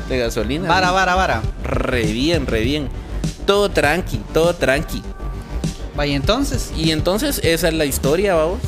[0.09, 0.67] de gasolina.
[0.67, 1.41] Vara, vara, vara.
[1.63, 2.89] Re bien, re bien.
[3.45, 5.01] Todo tranqui, todo tranqui.
[5.95, 6.71] Vaya, entonces.
[6.75, 8.59] Y entonces esa es la historia, vamos.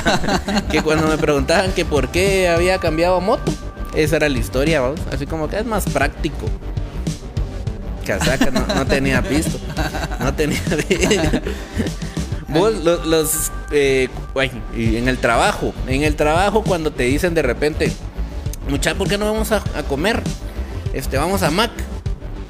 [0.70, 3.52] que cuando me preguntaban que por qué había cambiado moto,
[3.94, 5.00] esa era la historia, vamos.
[5.12, 6.46] Así como que es más práctico.
[8.06, 9.58] Casaca no, no tenía pisto.
[10.20, 10.60] No tenía
[12.48, 14.08] Vos, los, los, eh,
[14.76, 17.90] en el trabajo, en el trabajo cuando te dicen de repente,
[18.68, 20.22] mucha, ¿por qué no vamos a, a comer?
[20.92, 21.72] Este, vamos a Mac.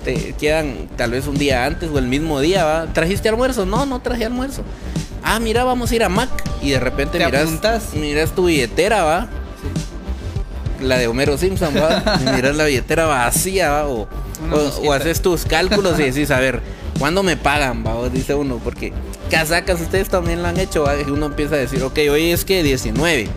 [0.05, 2.87] Te quedan tal vez un día antes o el mismo día, ¿va?
[2.93, 3.65] ¿Trajiste almuerzo?
[3.65, 4.63] No, no traje almuerzo.
[5.23, 6.29] Ah, mira, vamos a ir a Mac.
[6.63, 7.95] Y de repente Te miras, apuntas.
[7.95, 9.29] miras tu billetera, ¿va?
[10.83, 12.19] La de Homero Simpson, ¿va?
[12.21, 13.89] Y miras la billetera vacía, ¿va?
[13.89, 14.07] O,
[14.93, 16.61] haces tus cálculos y decís, a ver,
[16.99, 17.95] ¿cuándo me pagan, va?
[17.95, 18.93] O Dice uno, porque
[19.31, 20.95] casacas ustedes también lo han hecho, ¿va?
[21.01, 23.29] Y uno empieza a decir, ok, hoy es que 19.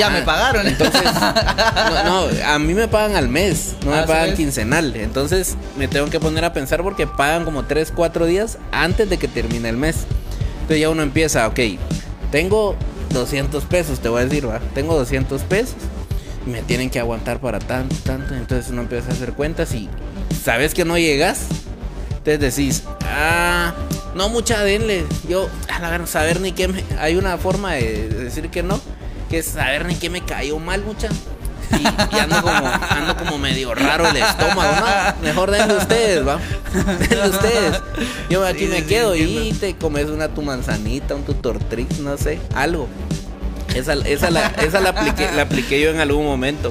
[0.00, 0.66] Ya Ah, me pagaron.
[0.66, 4.34] Entonces, no, no, a mí me pagan al mes, no Ah, me pagan ¿sabes?
[4.36, 4.96] quincenal.
[4.96, 9.18] Entonces me tengo que poner a pensar porque pagan como 3, 4 días antes de
[9.18, 9.98] que termine el mes.
[10.62, 11.58] Entonces ya uno empieza, ok,
[12.30, 12.76] tengo
[13.10, 15.74] 200 pesos, te voy a decir, va, tengo 200 pesos.
[16.46, 18.34] Me tienen que aguantar para tanto, tanto.
[18.34, 19.88] Entonces uno empieza a hacer cuentas y
[20.42, 21.40] sabes que no llegas.
[22.24, 23.74] Entonces decís, ah,
[24.14, 25.04] no mucha denle.
[25.28, 26.82] Yo, a la saber ni qué me.
[26.98, 28.80] Hay una forma de decir que no,
[29.30, 31.08] que es saber ni qué me cayó mal, mucha.
[31.72, 35.22] Y, y ando, como, ando como medio raro el estómago, ¿no?
[35.22, 36.40] Mejor denle ustedes, va.
[36.98, 37.80] Denle ustedes.
[38.28, 42.00] Yo aquí Sí, me sí, quedo y te comes una tu manzanita, un tu tortrix,
[42.00, 42.88] no sé, algo.
[43.74, 46.70] Esa, esa, la, esa la, apliqué, la apliqué yo en algún momento.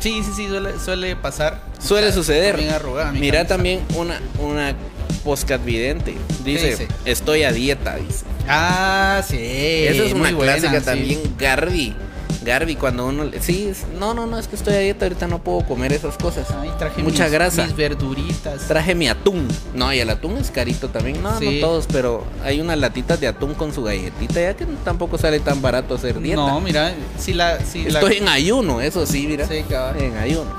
[0.00, 1.60] Sí, sí, sí, suele, suele pasar.
[1.78, 2.58] Suele suceder.
[2.74, 4.74] arrugada mi Mira también una, una
[5.22, 6.16] postcat vidente.
[6.42, 6.88] Dice, dice?
[7.04, 8.24] estoy a dieta, dice.
[8.48, 9.36] Ah, sí.
[9.38, 10.84] Esa es muy una buena, clásica sí.
[10.86, 11.94] también, Garby.
[12.42, 13.24] Garby, cuando uno...
[13.24, 15.92] le- Sí, es- no, no, no, es que estoy a dieta, ahorita no puedo comer
[15.92, 16.46] esas cosas.
[16.58, 17.64] Ay, traje Mucha mis- grasa.
[17.66, 18.66] Mis verduritas.
[18.66, 19.46] Traje mi atún.
[19.74, 21.22] No, y el atún es carito también.
[21.22, 21.44] No, Sí.
[21.60, 25.38] no todos, pero hay unas latitas de atún con su galletita, ya que tampoco sale
[25.40, 26.36] tan barato hacer dieta.
[26.40, 27.62] No, mira, si la.
[27.62, 29.46] Si la- Estoy en ayuno, eso sí, mira.
[29.46, 30.00] Sí, cabal.
[30.00, 30.50] En ayuno.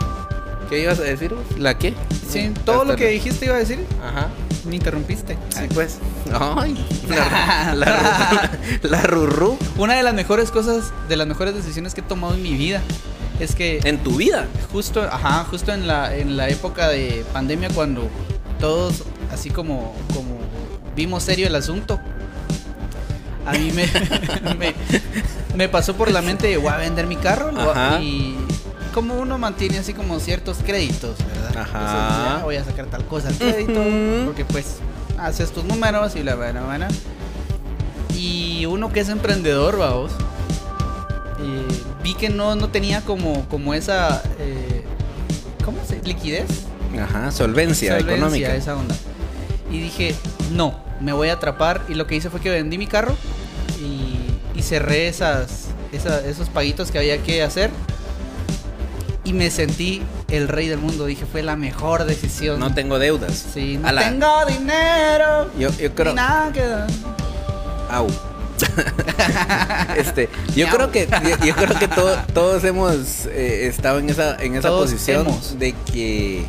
[0.70, 1.34] ¿Qué ibas a decir?
[1.58, 1.96] ¿La qué?
[2.30, 4.30] Sí, todo lo que dijiste iba a decir, Ajá.
[4.65, 5.38] Me interrumpiste.
[5.50, 6.00] Sí, pues.
[6.34, 6.76] Ay,
[7.10, 8.52] la, la,
[8.84, 12.41] la rurru Una de las mejores cosas, de las mejores decisiones que he tomado en
[12.41, 12.82] mi vida
[13.39, 14.47] es que en tu vida.
[14.71, 18.08] justo, ajá, justo en la, en la época de pandemia cuando
[18.60, 20.38] todos así como, como
[20.95, 22.00] vimos serio el asunto,
[23.45, 23.88] a mí me,
[24.58, 24.76] me,
[25.56, 28.38] me pasó por la mente, voy a vender mi carro lo y
[28.94, 31.58] como uno mantiene así como ciertos créditos, ¿verdad?
[31.62, 31.80] Ajá.
[31.80, 34.26] Entonces, ya voy a sacar tal cosa al crédito, Ujú.
[34.26, 34.78] porque pues
[35.18, 36.88] haces tus números y la buena, buena.
[38.16, 40.12] Y uno que es emprendedor, vamos,
[41.40, 41.68] eh,
[42.04, 44.84] vi que no, no tenía como, como esa, eh,
[45.64, 46.02] ¿cómo se?
[46.04, 46.48] Liquidez.
[47.02, 48.56] Ajá, solvencia, Solvencia, económica.
[48.56, 48.96] esa onda.
[49.72, 50.14] Y dije,
[50.54, 51.82] no, me voy a atrapar.
[51.88, 53.16] Y lo que hice fue que vendí mi carro
[53.80, 57.72] y, y cerré esas, esa- esos paguitos que había que hacer.
[59.32, 61.06] Y me sentí el rey del mundo.
[61.06, 62.60] Dije, fue la mejor decisión.
[62.60, 63.46] No tengo deudas.
[63.54, 65.50] Sí, no la- tengo dinero.
[65.58, 66.10] Yo, yo creo.
[66.12, 66.62] Ni nada que.
[67.89, 68.08] Au.
[69.98, 70.76] este, yo Miau.
[70.76, 74.67] creo que yo, yo creo que todo- todos hemos eh, estado en esa en esa
[74.67, 75.58] Todos posición hemos.
[75.58, 76.44] de que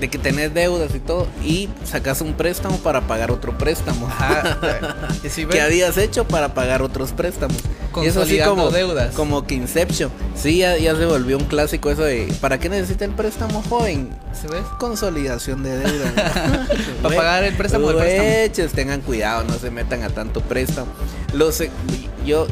[0.00, 4.06] de que tenés deudas y todo y sacas un préstamo para pagar otro préstamo.
[4.06, 4.58] Ajá.
[5.50, 7.58] Que habías hecho para pagar otros préstamos.
[8.02, 9.14] Y eso Consolidando como deudas.
[9.14, 10.10] como que Inception.
[10.34, 14.10] Sí, ya, ya se volvió un clásico eso de ¿para qué necesita el préstamo joven?
[14.40, 14.62] ¿se ves?
[14.78, 16.66] Consolidación de deuda.
[17.02, 18.68] Para pagar el préstamo del préstamo.
[18.74, 20.90] Tengan cuidado, no se metan a tanto préstamo.
[21.34, 21.62] Los,
[22.24, 22.46] yo,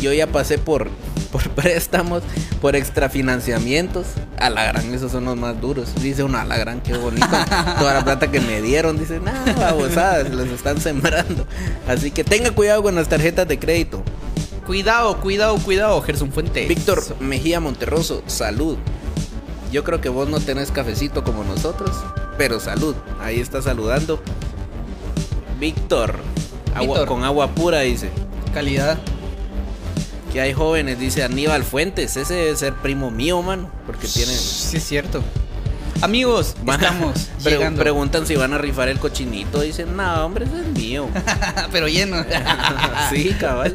[0.00, 0.88] yo ya pasé por,
[1.32, 2.22] por préstamos,
[2.60, 4.06] por extrafinanciamientos.
[4.38, 5.90] A la gran, esos son los más duros.
[6.00, 7.26] Dice uno, a la gran, qué bonito.
[7.78, 11.46] Toda la plata que me dieron, dice, nada, babosadas, los están sembrando.
[11.86, 14.02] Así que tenga cuidado con las tarjetas de crédito.
[14.74, 16.68] Cuidado, cuidado, cuidado, Gerson Fuentes.
[16.68, 18.76] Víctor Mejía Monterroso, salud.
[19.72, 21.90] Yo creo que vos no tenés cafecito como nosotros,
[22.38, 22.94] pero salud.
[23.20, 24.22] Ahí está saludando.
[25.58, 26.14] Víctor,
[26.72, 28.10] agua, con agua pura, dice.
[28.54, 29.00] Calidad.
[30.32, 32.16] Que hay jóvenes, dice Aníbal Fuentes.
[32.16, 33.68] Ese debe ser primo mío, mano.
[33.86, 34.32] Porque tiene.
[34.32, 35.20] Sí, es cierto.
[36.00, 37.82] Amigos, Van- estamos pre- llegando.
[37.82, 39.62] preguntan si van a rifar el cochinito.
[39.62, 41.08] Dicen, no, hombre, ese es mío.
[41.72, 42.24] Pero lleno.
[43.10, 43.74] sí, cabal.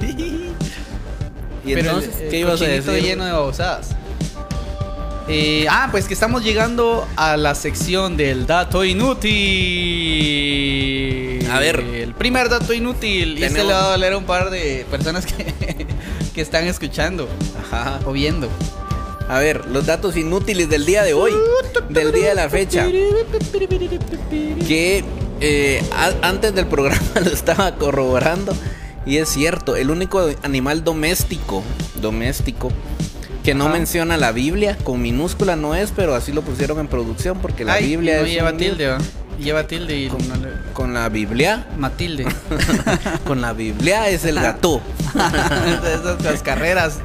[1.65, 3.01] Y Pero entonces, el- el ¿qué ibas a decir?
[3.03, 3.89] lleno de babosadas.
[5.27, 8.83] Eh, ah, pues que estamos llegando a la sección del dato
[10.15, 11.47] inútil.
[11.51, 11.79] A ver.
[11.79, 13.37] El primer dato inútil.
[13.39, 15.53] Y este le va a doler a un par de personas que,
[16.35, 17.27] que están escuchando
[17.59, 17.99] Ajá.
[18.05, 18.49] o viendo.
[19.27, 21.31] A ver, los datos inútiles del día de hoy,
[21.89, 22.85] del día de la fecha.
[24.67, 25.03] Que
[25.41, 28.55] eh, a- antes del programa lo estaba corroborando.
[29.05, 31.63] Y es cierto, el único animal doméstico,
[32.01, 32.71] doméstico,
[33.43, 33.73] que no Ajá.
[33.73, 37.73] menciona la Biblia, con minúscula no es, pero así lo pusieron en producción, porque la
[37.73, 38.97] Ay, Biblia no es lleva un- tilde, ¿va?
[39.39, 42.25] Lleva tilde y Con- no le- Con la Biblia, Matilde.
[43.27, 44.81] con la Biblia es el gato.
[45.13, 46.99] Esas las carreras.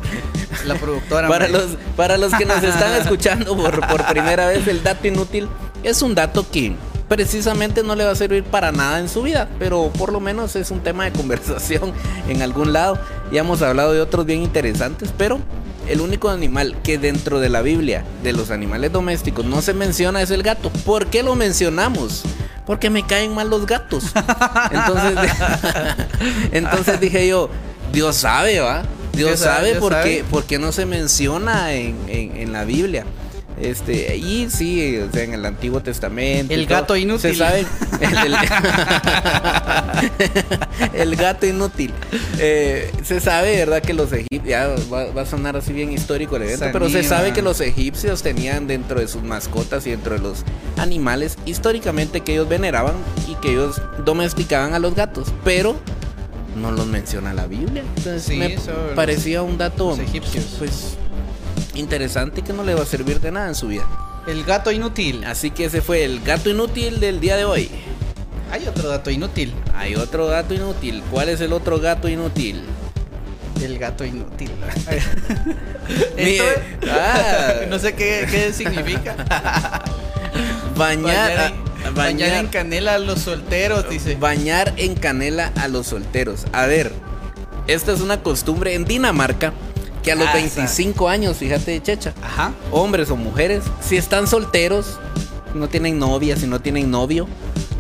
[0.67, 1.29] La productora.
[1.29, 1.61] Para hombre.
[1.61, 5.49] los, para los que nos están escuchando por, por primera vez, el dato inútil
[5.83, 6.75] es un dato que
[7.11, 10.55] precisamente no le va a servir para nada en su vida, pero por lo menos
[10.55, 11.93] es un tema de conversación
[12.29, 12.99] en algún lado.
[13.33, 15.41] Ya hemos hablado de otros bien interesantes, pero
[15.89, 20.23] el único animal que dentro de la Biblia, de los animales domésticos, no se menciona
[20.23, 20.71] es el gato.
[20.85, 22.23] ¿Por qué lo mencionamos?
[22.65, 24.05] Porque me caen mal los gatos.
[24.71, 25.19] Entonces,
[26.53, 27.51] entonces dije yo,
[27.93, 28.83] Dios sabe, ¿va?
[29.13, 30.05] Dios, Dios sabe, sabe, Dios por, sabe.
[30.19, 33.05] Qué, por qué no se menciona en, en- en la Biblia.
[33.61, 36.55] Este, y sí, o sea, en el Antiguo Testamento.
[36.55, 37.33] El todo, gato inútil.
[37.33, 37.67] Se sabe.
[38.01, 38.35] El, el-
[40.95, 41.93] el gato inútil.
[42.39, 43.83] Eh, se sabe, ¿verdad?
[43.83, 44.45] Que los egipcios.
[44.45, 46.67] Ya va, va a sonar así bien histórico el evento.
[46.73, 50.45] Pero se sabe que los egipcios tenían dentro de sus mascotas y dentro de los
[50.79, 52.95] animales históricamente que ellos veneraban
[53.29, 55.29] y que ellos domesticaban a los gatos.
[55.45, 55.77] Pero
[56.57, 57.83] no los menciona la Biblia.
[57.97, 58.57] Entonces Sí, me
[58.95, 60.45] parecía un dato los egipcios.
[60.59, 60.97] pues
[61.75, 63.87] interesante que no le va a servir de nada en su vida.
[64.27, 65.25] El gato inútil.
[65.25, 67.71] Así que ese fue el gato inútil del día de hoy.
[68.51, 69.55] Hay otro dato inútil.
[69.75, 71.03] Hay otro gato inútil.
[71.11, 72.63] ¿Cuál es el otro gato inútil?
[73.63, 74.51] El gato inútil.
[76.17, 76.45] Esto-
[76.91, 77.53] ah.
[77.69, 79.17] no sé qué, qué significa.
[80.77, 81.53] Bañar,
[81.95, 84.17] bañar en canela a los solteros, dice.
[84.17, 86.45] bañar en canela a los solteros.
[86.53, 86.93] A ver,
[87.67, 89.53] esta es una costumbre en Dinamarca
[90.03, 92.53] que a los Ah, 25 años, fíjate, Checha, Ajá.
[92.71, 94.99] hombres o mujeres, si están solteros,
[95.55, 97.27] no tienen novia, si no tienen novio,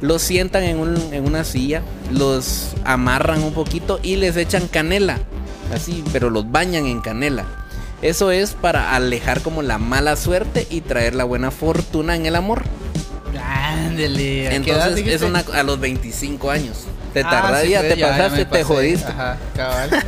[0.00, 5.18] los sientan en, un- en una silla, los amarran un poquito y les echan canela,
[5.74, 7.44] así, pero los bañan en canela.
[8.02, 12.34] Eso es para alejar como la mala suerte y traer la buena fortuna en el
[12.34, 12.62] amor.
[13.42, 14.48] Ándale.
[14.48, 16.84] ¿a qué edad Entonces es una a los 25 años.
[17.12, 19.06] Te Ah, tardaría, sí, te pues, ya pasaste, te jodiste.
[19.10, 19.90] Ajá, cabal.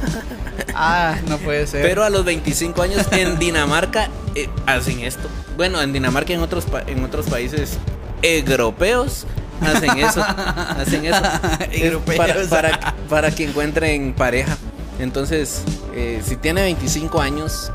[0.75, 1.83] Ah, no puede ser.
[1.83, 5.29] Pero a los 25 años en Dinamarca eh, hacen esto.
[5.57, 7.79] Bueno, en Dinamarca y en otros pa- en otros países
[8.23, 9.27] europeos
[9.61, 10.23] hacen eso.
[10.79, 11.23] hacen eso.
[11.71, 12.17] Es Europeos.
[12.19, 14.57] para, para, para que encuentren pareja.
[14.99, 15.63] Entonces,
[15.95, 17.71] eh, si tiene 25 años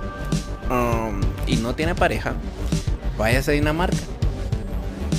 [0.70, 2.34] um, y no tiene pareja,
[3.18, 3.98] váyase a Dinamarca.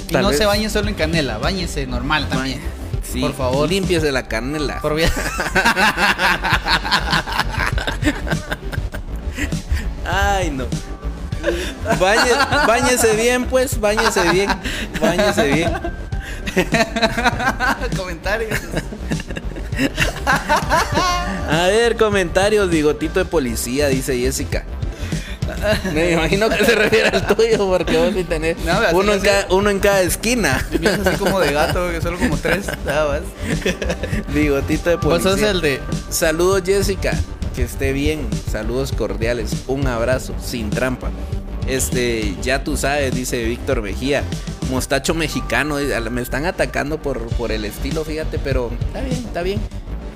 [0.08, 2.60] y tal no vez- se bañe solo en canela, bañese normal también.
[3.02, 3.68] Sí, Por favor.
[3.68, 4.80] Límpiese la canela.
[4.82, 5.10] Por bien.
[10.10, 10.64] Ay, no.
[12.00, 14.50] Bañe- Báñese bien, pues, báñese bien.
[15.00, 15.72] Báñese bien.
[17.96, 18.58] Comentarios.
[21.50, 24.64] A ver, comentarios, bigotito de policía, dice Jessica.
[25.94, 29.46] Me imagino que se refiere al tuyo, porque vos sí tenés No, uno, en cada,
[29.50, 30.64] uno en cada esquina.
[30.78, 32.66] Vienes así como de gato, que solo como tres.
[32.84, 33.20] Nada más.
[34.34, 35.30] Bigotito de Vos policía.
[35.32, 35.80] sos el de.
[36.10, 37.14] Saludos, Jessica.
[37.58, 38.20] Que esté bien.
[38.48, 39.64] Saludos cordiales.
[39.66, 41.10] Un abrazo, sin trampa.
[41.66, 44.22] Este, ya tú sabes, dice Víctor Mejía.
[44.70, 45.78] Mostacho mexicano.
[46.12, 49.60] Me están atacando por, por el estilo, fíjate, pero está bien, está bien.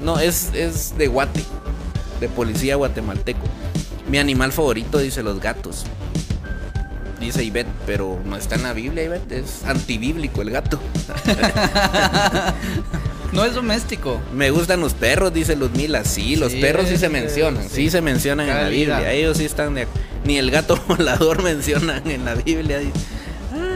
[0.01, 1.43] No, es, es de Guate.
[2.21, 3.45] De policía guatemalteco.
[4.09, 5.85] Mi animal favorito, dice los gatos.
[7.19, 9.33] Dice Ivette, pero no está en la Biblia, Ivette.
[9.33, 10.79] Es antibíblico el gato.
[13.33, 14.21] No es doméstico.
[14.35, 16.05] Me gustan los perros, dice Luzmila.
[16.05, 17.65] Sí, los Sí, perros sí se mencionan.
[17.65, 17.91] Sí, sí.
[17.91, 18.69] se mencionan en la.
[18.69, 19.13] Biblia.
[19.13, 19.87] Ellos sí están de
[20.25, 22.81] Ni el gato volador mencionan en la Biblia.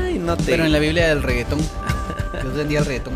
[0.05, 0.45] Ay, no te.
[0.45, 1.59] Pero en la Biblia del reggaetón.
[2.43, 3.15] Yo vendía el reggaetón.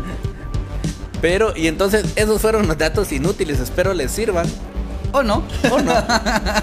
[1.21, 3.59] Pero, y entonces, esos fueron los datos inútiles.
[3.59, 4.47] Espero les sirvan.
[5.11, 5.43] ¿O no?
[5.69, 5.93] ¿O no?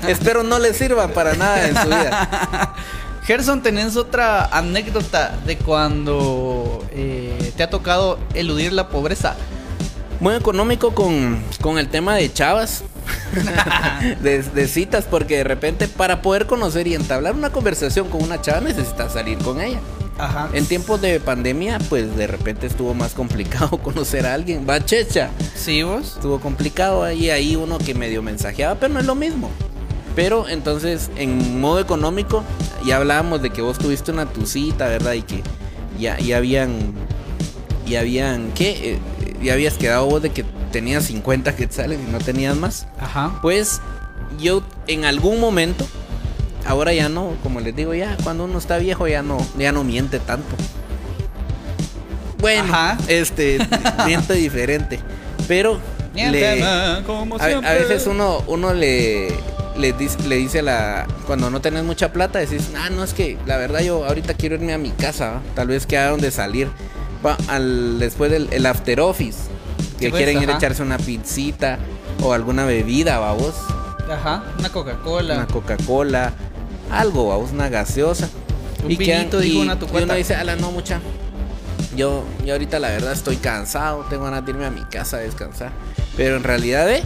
[0.08, 2.74] Espero no les sirvan para nada en su vida.
[3.24, 9.36] Gerson, ¿tenés otra anécdota de cuando eh, te ha tocado eludir la pobreza?
[10.20, 12.84] Muy económico con, con el tema de chavas.
[14.22, 18.40] de, de citas, porque de repente para poder conocer y entablar una conversación con una
[18.40, 19.80] chava necesitas salir con ella.
[20.18, 20.50] Ajá.
[20.52, 24.66] En tiempos de pandemia, pues de repente estuvo más complicado conocer a alguien.
[24.68, 25.30] Va, checha.
[25.54, 26.14] Sí, vos.
[26.16, 29.50] Estuvo complicado ahí, ahí uno que medio mensajeaba, pero no es lo mismo.
[30.16, 32.42] Pero entonces, en modo económico,
[32.84, 35.12] ya hablábamos de que vos tuviste una tucita, ¿verdad?
[35.12, 35.42] Y que
[35.98, 36.92] ya, ya habían.
[37.86, 38.50] Ya habían.
[38.52, 38.98] ¿Qué?
[39.42, 42.86] Ya habías quedado vos de que tenías 50 quetzales y no tenías más.
[42.98, 43.38] Ajá.
[43.42, 43.80] Pues
[44.40, 45.86] yo en algún momento,
[46.66, 49.84] ahora ya no, como les digo, ya cuando uno está viejo ya no, ya no
[49.84, 50.54] miente tanto.
[52.38, 52.98] Bueno, Ajá.
[53.08, 53.58] este,
[54.06, 55.00] miente diferente.
[55.46, 55.80] Pero
[56.14, 57.00] le- a,
[57.74, 59.28] veces uno, uno le,
[59.76, 61.06] le, dice, le dice la.
[61.26, 64.56] Cuando no tenés mucha plata, decís, ah, no, es que la verdad yo ahorita quiero
[64.56, 65.42] irme a mi casa, ¿va?
[65.54, 66.68] tal vez quedaron de salir.
[67.48, 69.38] Al, después del el after office,
[69.98, 71.78] que Sí, pues, quieren ir a echarse una pizzita
[72.22, 73.54] o alguna bebida, vamos.
[74.10, 74.44] Ajá.
[74.58, 75.34] Una Coca-Cola.
[75.34, 76.32] Una Coca-Cola,
[76.90, 78.28] algo, vamos, una gaseosa.
[78.82, 81.00] Un vinito, dijo una tu y uno dice, ala, no, mucha.
[81.96, 85.20] Yo, yo ahorita la verdad estoy cansado, tengo ganas de irme a mi casa a
[85.20, 85.72] descansar.
[86.16, 87.02] Pero en realidad, ¿eh?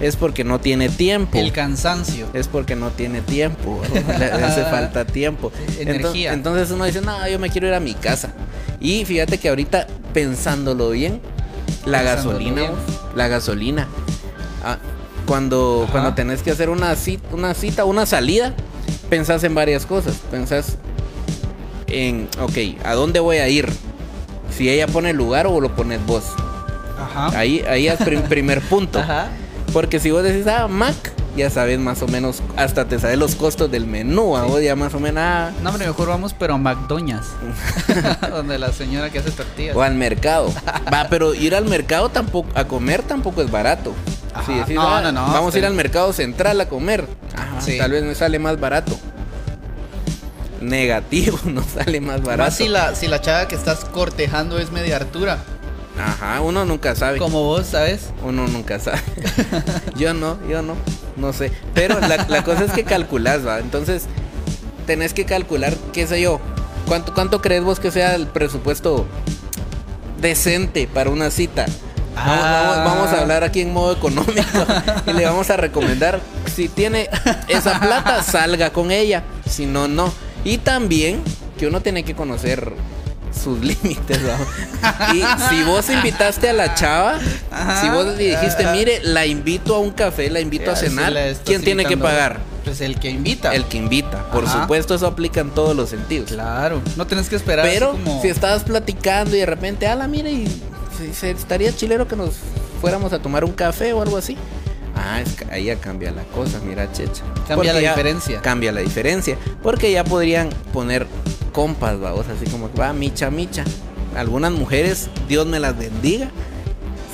[0.00, 1.38] Es porque no tiene tiempo.
[1.38, 2.28] El cansancio.
[2.32, 3.80] Es porque no tiene tiempo.
[4.18, 5.50] Le hace falta tiempo.
[5.78, 6.32] Energía.
[6.32, 8.32] Entonces, entonces uno dice, no, yo me quiero ir a mi casa.
[8.80, 11.20] Y fíjate que ahorita, pensándolo bien,
[11.84, 12.72] la Pensándolo gasolina, bien.
[13.14, 13.88] la gasolina.
[14.64, 14.78] ah,
[15.26, 15.92] cuando, Ajá.
[15.92, 18.54] cuando tenés que hacer una cita, una cita, una salida,
[19.10, 20.14] pensás en varias cosas.
[20.30, 20.76] Pensás
[21.86, 23.68] en, ok, ¿a dónde voy a ir?
[24.56, 26.24] Si ella pone el lugar o lo pones vos.
[26.98, 27.38] Ajá.
[27.38, 28.98] Ahí, ahí es prim- primer punto.
[29.00, 29.28] Ajá.
[29.72, 30.94] Porque si vos decís, ah, Mac,
[31.38, 34.76] ya sabes más o menos, hasta te sabes los costos del menú, a vos ya
[34.76, 37.28] más o menos, ah, No, hombre, mejor vamos, pero a McDonald's.
[38.30, 39.74] Donde la señora que hace tortillas.
[39.76, 40.52] o al mercado.
[40.92, 43.94] Va, pero ir al mercado tampoco, a comer tampoco es barato.
[44.34, 44.44] Ajá.
[44.44, 47.06] Si decís, No, ah, no, no, vamos a ir al mercado central a comer.
[47.60, 47.78] Sí.
[47.78, 48.98] Tal vez me sale más barato.
[50.60, 52.50] Negativo, no sale más barato.
[52.50, 55.38] Más si la, si la chava que estás cortejando es media Artura.
[55.98, 57.18] Ajá, uno nunca sabe.
[57.18, 58.10] Como vos, ¿sabes?
[58.24, 59.00] Uno nunca sabe.
[59.96, 60.74] yo no, yo no,
[61.16, 61.50] no sé.
[61.74, 63.58] Pero la, la cosa es que calculás, va.
[63.58, 64.04] Entonces,
[64.86, 66.40] tenés que calcular, qué sé yo.
[66.86, 69.06] ¿Cuánto, ¿Cuánto crees vos que sea el presupuesto
[70.20, 71.66] decente para una cita?
[72.14, 72.62] Vamos, Ah.
[72.76, 74.42] vamos- vamos a hablar aquí en modo económico
[75.06, 76.20] y le vamos a recomendar,
[76.52, 77.08] si tiene
[77.48, 79.22] esa plata, salga con ella.
[79.48, 80.12] Si no, no.
[80.44, 81.22] Y también
[81.58, 82.72] que uno tiene que conocer
[83.32, 84.20] sus límites.
[85.14, 87.18] Y si vos invitaste a la chava,
[87.50, 87.80] Ajá.
[87.80, 91.14] si vos le dijiste, mire, la invito a un café, la invito a si cenar,
[91.44, 92.40] ¿quién tiene que pagar?
[92.64, 93.54] Pues el que invita.
[93.54, 94.30] El que invita.
[94.30, 94.60] Por Ajá.
[94.62, 96.30] supuesto, eso aplica en todos los sentidos.
[96.32, 96.82] Claro.
[96.96, 97.64] No tenés que esperar.
[97.64, 98.20] Pero como...
[98.20, 100.60] si estabas platicando y de repente, ala, mire, y
[101.22, 102.34] estaría chilero que nos
[102.80, 104.36] fuéramos a tomar un café o algo así.
[104.94, 107.22] Ah, es que ahí ya cambia la cosa, mira, checha.
[107.46, 108.42] Cambia Porque la diferencia.
[108.42, 109.38] Cambia la diferencia.
[109.62, 111.06] Porque ya podrían poner
[111.52, 113.64] compas, vamos, así como que va, micha, micha.
[114.16, 116.28] Algunas mujeres, Dios me las bendiga,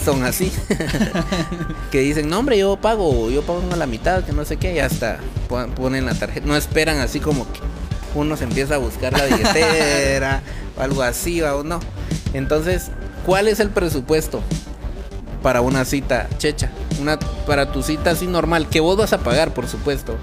[0.05, 0.53] son así.
[1.91, 4.75] que dicen, no, hombre, yo pago, yo pago a la mitad, que no sé qué,
[4.75, 5.19] y hasta
[5.49, 6.47] pon- ponen la tarjeta.
[6.47, 7.61] No esperan así como que
[8.15, 10.43] uno se empieza a buscar la billetera
[10.79, 11.81] o algo así, o no.
[12.33, 12.91] Entonces,
[13.27, 14.41] ¿cuál es el presupuesto
[15.43, 16.71] para una cita checha?
[17.01, 20.17] Una, para tu cita así normal, que vos vas a pagar, por supuesto.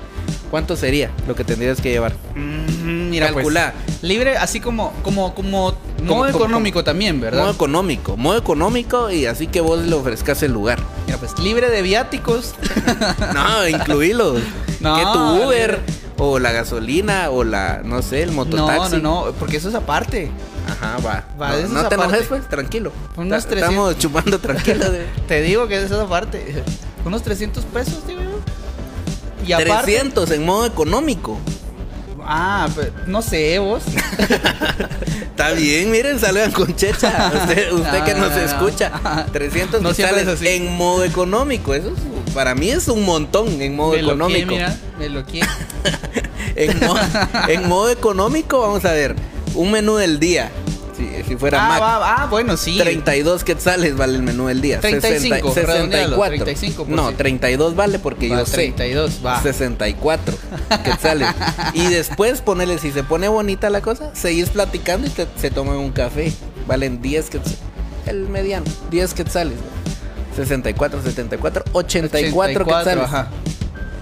[0.49, 2.13] ¿Cuánto sería lo que tendrías que llevar?
[2.35, 3.73] Mm, mira, pues, Calcula.
[4.01, 7.41] Libre, así como, como, como, modo como- económico también, ¿verdad?
[7.43, 10.79] Modo económico, modo económico y así que vos le ofrezcas el lugar.
[11.05, 12.55] Mira, pues libre de viáticos.
[13.33, 14.35] No, incluílo.
[14.81, 15.79] No, que tu Uber
[16.17, 18.97] o la gasolina o la, no sé, el no, mototaxi.
[18.97, 20.31] no, no, porque eso es aparte.
[20.67, 21.23] Ajá, va.
[21.39, 22.91] Va, no no te enojes, pues, tranquilo.
[23.15, 23.97] Unos Ta- Estamos 300.
[23.99, 24.85] chupando tranquilo.
[25.27, 26.63] Te digo que eso es aparte.
[27.05, 28.39] Unos 300 pesos, digo yo.
[29.45, 29.83] Y aparte.
[29.83, 31.37] 300 en modo económico.
[32.33, 33.83] Ah, pues, no sé, vos.
[35.21, 37.31] Está bien, miren, salgan con checha.
[37.41, 38.41] Usted, usted No, que nos no, no.
[38.43, 38.91] escucha.
[39.33, 40.55] 300 No siempre quetzales es así.
[40.55, 41.73] en modo económico.
[41.73, 44.51] Eso es- para mí es un montón en modo me lo económico.
[44.53, 45.25] mira, me lo.
[46.55, 46.79] En,
[47.49, 49.15] en modo económico, vamos a ver,
[49.55, 50.51] un menú del día.
[51.01, 52.77] Si, si fuera Ah, Mac, va, ah, bueno, sí.
[52.77, 54.79] 32 quetzales vale el menú del día.
[54.79, 56.45] 35, 60 redondealo, 64.
[56.45, 58.53] 35 por no, si- 32 vale porque Va, yo sé.
[58.53, 59.41] 32, va.
[59.41, 60.35] 64
[60.83, 61.27] quetzales.
[61.73, 65.77] y después ponele, si se pone bonita la cosa, seguís platicando y te- se toman
[65.77, 66.31] un café.
[66.67, 67.57] Valen 10 quetzales.
[68.05, 69.55] El mediano, 10 quetzales.
[70.35, 73.03] 64, 74, 84, quetzales.
[73.05, 73.27] ajá.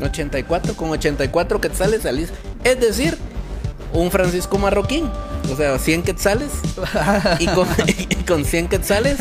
[0.01, 2.29] 84, con 84 quetzales salís.
[2.63, 3.17] Es decir,
[3.93, 5.09] un Francisco Marroquín.
[5.51, 6.49] O sea, 100 quetzales.
[7.39, 9.17] Y con, y con 100 quetzales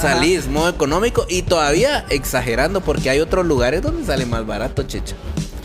[0.00, 1.26] salís, modo económico.
[1.28, 5.16] Y todavía exagerando, porque hay otros lugares donde sale más barato, checha.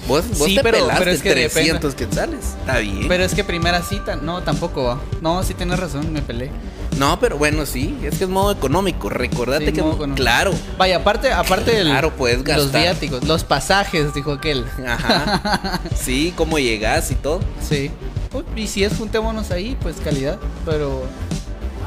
[0.08, 2.40] Vos, vos Sí, te pero- pelaste pero es que 300 quetzales.
[2.62, 3.08] Está bien.
[3.10, 5.02] Pero es que primera cita, no, tampoco va.
[5.22, 6.50] No, sí tienes razón, me peleé.
[6.98, 7.96] no, pero bueno, sí.
[8.04, 9.10] Es que es modo económico.
[9.10, 9.82] Recordate Sí, que.
[9.82, 10.16] modo económico.
[10.24, 10.52] Claro.
[10.78, 14.66] Vaya, aparte, aparte del- Claro, puedes los viáticos, los pasajes, dijo aquel.
[14.88, 15.82] Ajá.
[15.96, 17.42] Sí, cómo llegas y todo.
[17.68, 17.92] Sí.
[18.34, 20.38] Uy, Y si es juntémonos ahí, pues calidad.
[20.66, 21.04] Pero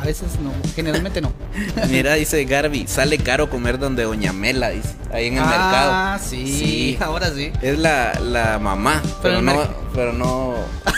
[0.01, 1.33] a veces no, generalmente no.
[1.91, 5.91] Mira, dice Garby, sale caro comer donde Doña Mela, dice, ahí en el mercado.
[5.93, 6.47] Ah, sí.
[6.47, 6.99] Sí.
[7.01, 7.53] Ahora sí.
[7.61, 9.53] Es la, la mamá, Pero no,
[9.95, 10.55] pero no,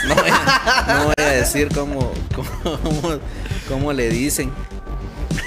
[0.07, 3.19] no voy a, no voy a decir cómo, cómo,
[3.67, 4.51] cómo le dicen.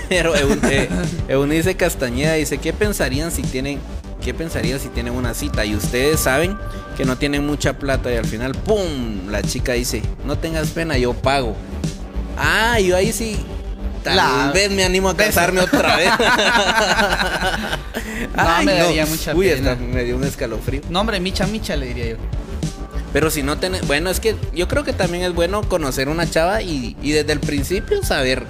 [0.09, 0.89] Pero eh,
[1.29, 3.81] Eunice Castañeda dice, ¿qué pensarían si tienen,
[4.27, 5.65] qué pensarían si tienen una cita?
[5.65, 6.59] Y ustedes saben
[6.97, 9.29] que no tienen mucha plata y al final, ¡pum!
[9.31, 11.55] La chica dice, no tengas pena, yo pago.
[12.37, 13.37] Ah, yo ahí sí,
[14.03, 16.11] tal La- vez me animo a casarme otra vez.
[18.37, 19.73] No, me daría mucha Uy, pena.
[19.73, 20.81] hasta me dio un escalofrío.
[20.91, 22.17] No, hombre, micha, micha, le diría yo.
[23.13, 26.29] Pero si no tenés, bueno, es que yo creo que también es bueno conocer una
[26.29, 28.45] chava y, y desde el principio saber,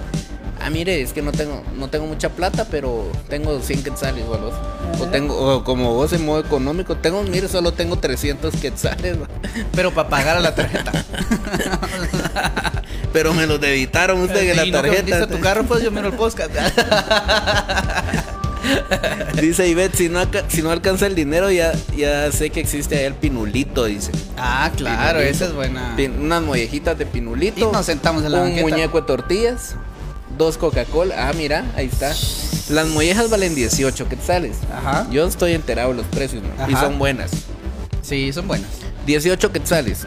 [0.61, 4.33] ah, mire, es que no tengo, no tengo mucha plata, pero tengo 100 quetzales o
[4.35, 5.03] algo así.
[5.03, 9.17] O tengo, o como vos en modo económico, tengo, mire, solo tengo 300 quetzales.
[9.73, 10.91] Pero para pagar a la tarjeta.
[13.13, 15.27] pero me los debitaron usted en la no tarjeta.
[15.27, 16.51] tu carro, pues yo miro el podcast.
[19.39, 23.05] Dice Ivette, si no, si no alcanza el dinero, ya, ya sé que existe ahí
[23.05, 24.11] el pinulito, dice.
[24.37, 25.35] ah, claro, Pinulito.
[25.35, 25.95] esa es buena.
[25.95, 27.69] Pin- unas mollejitas de pinulito.
[27.69, 28.67] Y nos sentamos en la un banqueta.
[28.67, 29.75] muñeco de tortillas,
[30.37, 31.29] dos Coca-Cola.
[31.29, 32.13] Ah, mira, ahí está.
[32.69, 34.57] Las mollejas valen 18 quetzales.
[34.73, 35.07] Ajá.
[35.09, 36.69] Yo estoy enterado de los precios, ¿no?
[36.69, 37.31] Y son buenas.
[38.01, 38.69] Sí, son buenas.
[39.05, 40.05] 18 quetzales.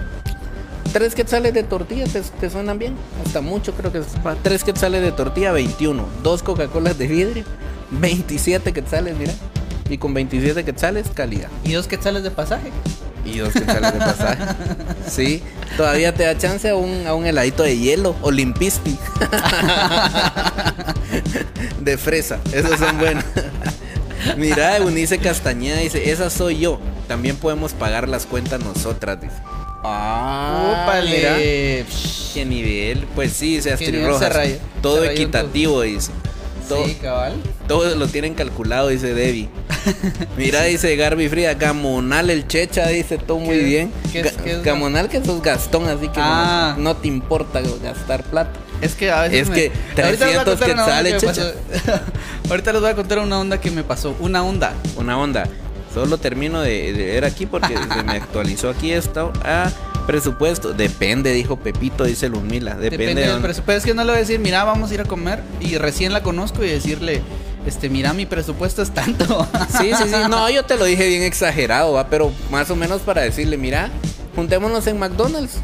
[0.93, 2.95] Tres quetzales de tortilla, ¿te, te suenan bien?
[3.25, 4.07] Hasta mucho, creo que es.
[4.43, 6.05] Tres quetzales de tortilla, 21.
[6.23, 7.45] Dos Coca-Colas de vidrio,
[7.93, 9.33] 27 quetzales, mira.
[9.89, 11.49] Y con 27 quetzales, calidad.
[11.65, 12.71] Y dos quetzales de pasaje.
[13.25, 14.43] Y dos quetzales de pasaje.
[15.09, 15.43] Sí,
[15.77, 18.97] todavía te da chance a un, a un heladito de hielo o limpisti.
[21.81, 23.25] de fresa, esos son buenos.
[24.37, 26.79] Mira, Eunice Castañeda dice, esa soy yo.
[27.09, 29.35] También podemos pagar las cuentas nosotras, dice.
[29.83, 31.37] Ah, mira.
[31.37, 33.07] Qué nivel.
[33.15, 33.77] Pues sí, se
[34.81, 36.13] todo equitativo, dice.
[36.71, 37.35] Todo, Sí, cabal.
[37.69, 39.49] todo lo tienen calculado, dice Debbie.
[40.37, 43.93] Mira, dice Garby Frida, Gamonal el checha, dice todo muy ¿Qué- bien.
[44.13, 46.75] qué es- Ga- qué es Gamonal que sos Gastón, así que Ah.
[46.77, 48.53] no, no te importa gastar plata.
[48.81, 51.11] Es que a veces Es me- que Ahorita les voy a 300 contar una onda
[51.11, 51.33] quetzales, que me
[51.93, 52.01] pasó.
[52.51, 54.17] Ahorita les voy a contar una onda que me pasó.
[54.21, 54.73] Una onda.
[54.97, 55.45] Una onda.
[55.93, 59.33] Solo termino de, de ver aquí porque se me actualizó aquí esto.
[59.45, 59.71] Ah,
[60.11, 60.73] presupuesto.
[60.73, 62.75] Depende, dijo Pepito, dice Lumila.
[62.75, 63.79] Depende, Depende de del presupuesto.
[63.79, 65.41] Es que no le voy a decir, mira, vamos a ir a comer.
[65.61, 67.23] Y recién la conozco y decirle,
[67.67, 69.47] este, mira, mi presupuesto es tanto.
[69.79, 70.15] Sí, sí, sí.
[70.29, 72.09] No, yo te lo dije bien exagerado, ¿va?
[72.09, 73.91] pero más o menos para decirle, mira,
[74.35, 75.55] juntémonos en McDonald's.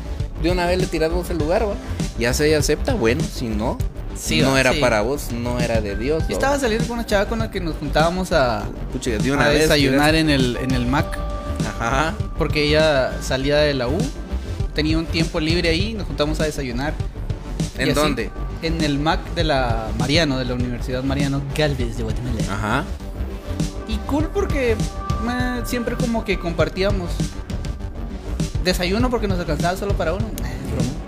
[0.43, 1.75] De una vez le tiramos el lugar, ¿va?
[2.19, 3.79] Ya se acepta, bueno, si no,
[4.15, 4.81] Sí, no era sí.
[4.81, 6.25] para vos, no era de Dios.
[6.29, 9.47] Yo estaba saliendo con una chava con la que nos juntábamos a, Pucha, de una
[9.47, 9.63] a vez.
[9.63, 11.19] desayunar en el, en el Mac.
[11.81, 12.15] Ajá.
[12.39, 13.99] Porque ella salía de la U,
[14.77, 16.95] tenía un tiempo libre ahí, nos juntamos a desayunar.
[17.79, 18.31] ¿En así, dónde?
[18.63, 22.39] En el Mac de la Mariano, de la Universidad Mariano Galvez de Guatemala.
[22.49, 22.85] Ajá.
[23.89, 24.77] Y cool porque
[25.65, 27.11] siempre como que compartíamos
[28.65, 30.27] desayuno porque nos alcanzaba solo para uno.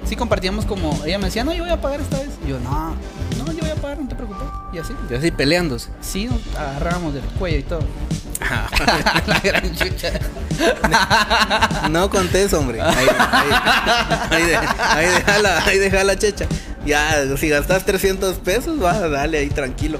[0.04, 2.30] Sí compartíamos como, ella me decía, no, yo voy a pagar esta vez.
[2.44, 2.94] Y yo, no,
[3.36, 4.46] no, yo voy a pagar, no te preocupes.
[4.72, 4.92] Y así.
[5.10, 5.90] Y así peleándose.
[6.00, 7.80] Sí, nos agarrábamos del cuello y todo.
[9.26, 10.12] la gran chucha.
[11.90, 12.80] No contés, hombre.
[12.80, 13.50] Ahí, ahí,
[14.30, 15.06] ahí, de- ahí
[15.66, 16.46] ahí déjala, checha.
[16.86, 19.98] Ya, si gastas 300 pesos, va, dale ahí tranquilo.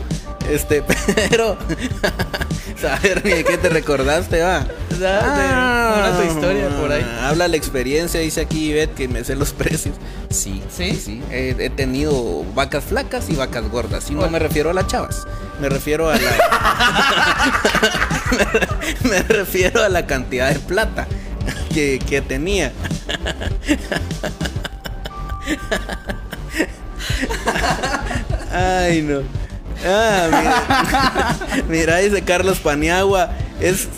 [0.51, 0.83] Este,
[1.31, 1.59] pero.
[2.81, 4.65] Saber ni de qué te recordaste, va.
[4.97, 7.05] una tu historia por ahí.
[7.23, 9.95] Habla la experiencia, dice aquí Ivette que me sé los precios.
[10.31, 10.95] Sí, ¿Sí?
[10.95, 11.23] sí.
[11.31, 14.11] He, he tenido vacas flacas y vacas gordas.
[14.11, 15.27] Y no me refiero a las chavas.
[15.61, 16.31] Me refiero a la.
[19.03, 21.07] me, me refiero a la cantidad de plata
[21.75, 22.73] que, que tenía.
[28.53, 29.23] Ay, no.
[29.87, 31.65] Ah, mira.
[31.69, 33.31] mira, dice Carlos Paniagua.
[33.61, 33.89] Es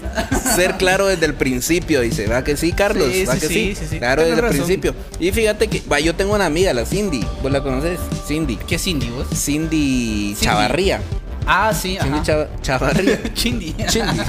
[0.56, 2.26] ser claro desde el principio, dice.
[2.26, 3.08] ¿Va que sí, Carlos?
[3.12, 3.74] Sí, ¿Va sí, que sí, sí?
[3.78, 3.98] sí, sí.
[3.98, 4.66] Claro, Tienes desde el razón.
[4.66, 4.94] principio.
[5.18, 7.24] Y fíjate que, va, yo tengo una amiga, la Cindy.
[7.42, 7.98] ¿Vos la conoces?
[8.26, 8.56] Cindy.
[8.56, 9.26] ¿Qué Cindy vos?
[9.34, 11.00] Cindy, Chavarría.
[11.46, 12.22] Ah, sí, Cindy ajá.
[12.22, 13.20] Chava- Chavarría.
[13.34, 13.74] Chindi.
[13.88, 14.20] Cindy.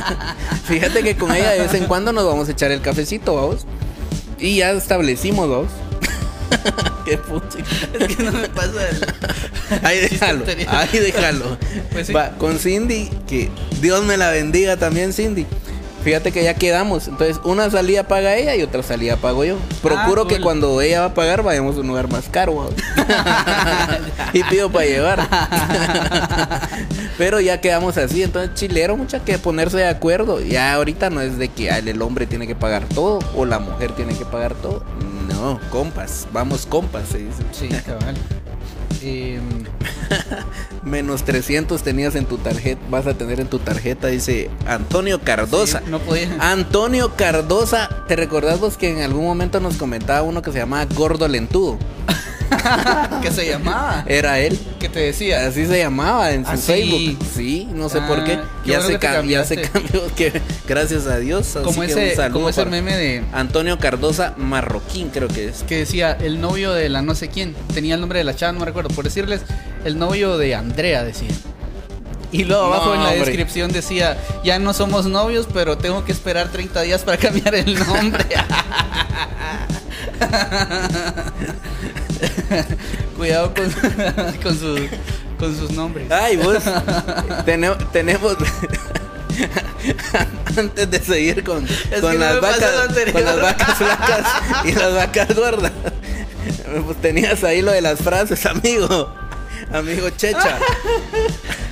[0.64, 3.66] Fíjate que con ella de vez en cuando nos vamos a echar el cafecito, vamos.
[4.38, 5.68] Y ya establecimos, vamos.
[7.04, 7.58] Qué puta.
[7.98, 9.06] Es que no me pasa el...
[9.84, 11.56] Ahí déjalo, ahí déjalo.
[11.92, 12.12] Pues sí.
[12.12, 15.46] Va, con Cindy, que Dios me la bendiga también, Cindy.
[16.02, 17.08] Fíjate que ya quedamos.
[17.08, 19.56] Entonces, una salida paga ella y otra salida pago yo.
[19.82, 22.70] Procuro Ah, que cuando ella va a pagar, vayamos a un lugar más caro.
[24.32, 25.28] y pido para llevar.
[27.18, 28.22] Pero ya quedamos así.
[28.22, 30.40] Entonces, chilero, mucha que ponerse de acuerdo.
[30.40, 33.92] Ya ahorita no es de que el hombre tiene que pagar todo o la mujer
[33.92, 34.82] tiene que pagar todo.
[35.40, 36.28] No, compas.
[36.32, 37.42] Vamos, compas, se dice.
[37.52, 38.14] Sí, cabal.
[39.02, 39.40] Em,
[40.82, 45.78] Menos 300 tenías en tu tarjeta, vas a tener en tu tarjeta, dice Antonio Cardosa.
[45.78, 46.28] sí, no podía.
[46.40, 50.84] Antonio Cardosa, ¿te recordás vos que en algún momento nos comentaba uno que se llamaba
[50.94, 51.78] Gordo Lentudo?
[53.22, 54.04] ¿Qué se llamaba?
[54.06, 54.58] Era él.
[54.78, 55.46] ¿Qué te decía?
[55.46, 56.72] Así se llamaba en su ¿Ah, sí?
[56.72, 57.26] Facebook.
[57.34, 58.38] Sí, no sé Ah, por qué.
[58.64, 60.14] qué Ya, bueno se que ya se cambió.
[60.16, 61.54] Que, gracias a Dios.
[61.56, 65.62] así Como que ese, como ese meme de Antonio Cardosa Marroquín, creo que es.
[65.62, 67.54] que decía el novio de la no sé quién.
[67.74, 68.90] Tenía el nombre de la chava, no me recuerdo.
[68.90, 69.42] Por decirles,
[69.84, 71.28] el novio de Andrea decía.
[72.32, 73.24] Y luego No, abajo en la hombre.
[73.26, 77.76] descripción decía, ya no somos novios, pero tengo que esperar 30 días para cambiar el
[77.78, 78.24] nombre.
[83.16, 83.70] Cuidado con,
[84.42, 84.80] con, sus,
[85.38, 86.10] con sus nombres.
[86.10, 86.58] Ay, vos.
[87.44, 88.36] Tene- tenemos.
[90.56, 91.66] Antes de seguir con,
[92.00, 92.70] con las vacas,
[93.12, 94.26] con las vacas flacas
[94.64, 95.72] y las vacas gordas.
[96.84, 99.14] Pues tenías ahí lo de las frases, amigo.
[99.72, 100.58] Amigo Checha.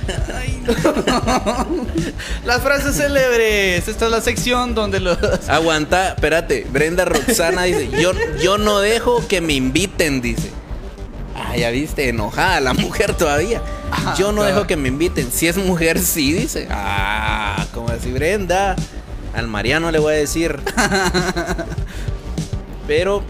[2.45, 3.87] Las frases célebres.
[3.87, 5.17] Esta es la sección donde los...
[5.47, 6.65] Aguanta, espérate.
[6.71, 10.51] Brenda Roxana dice, yo, yo no dejo que me inviten, dice.
[11.35, 13.61] Ah, ya viste, enojada la mujer todavía.
[13.91, 15.31] Ajá, Yo no dejo que me inviten.
[15.31, 16.67] Si es mujer, sí, dice.
[16.69, 18.75] Ah, como así, Brenda.
[19.33, 20.59] Al Mariano le voy a decir.
[22.87, 23.23] Pero.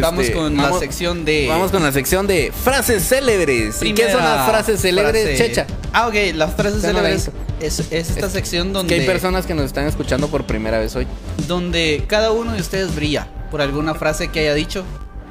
[0.00, 1.46] Vamos este, con la sección de...
[1.48, 3.82] Vamos con la sección de frases célebres.
[3.82, 5.36] ¿Y qué son las frases célebres, frase.
[5.36, 5.66] Checha?
[5.92, 7.30] Ah, ok, las frases célebres
[7.60, 10.78] es, es esta Es- sección donde, Que hay personas que nos están escuchando por primera
[10.78, 11.06] vez hoy.
[11.48, 14.84] donde cada uno de ustedes brilla por alguna frase que haya dicho.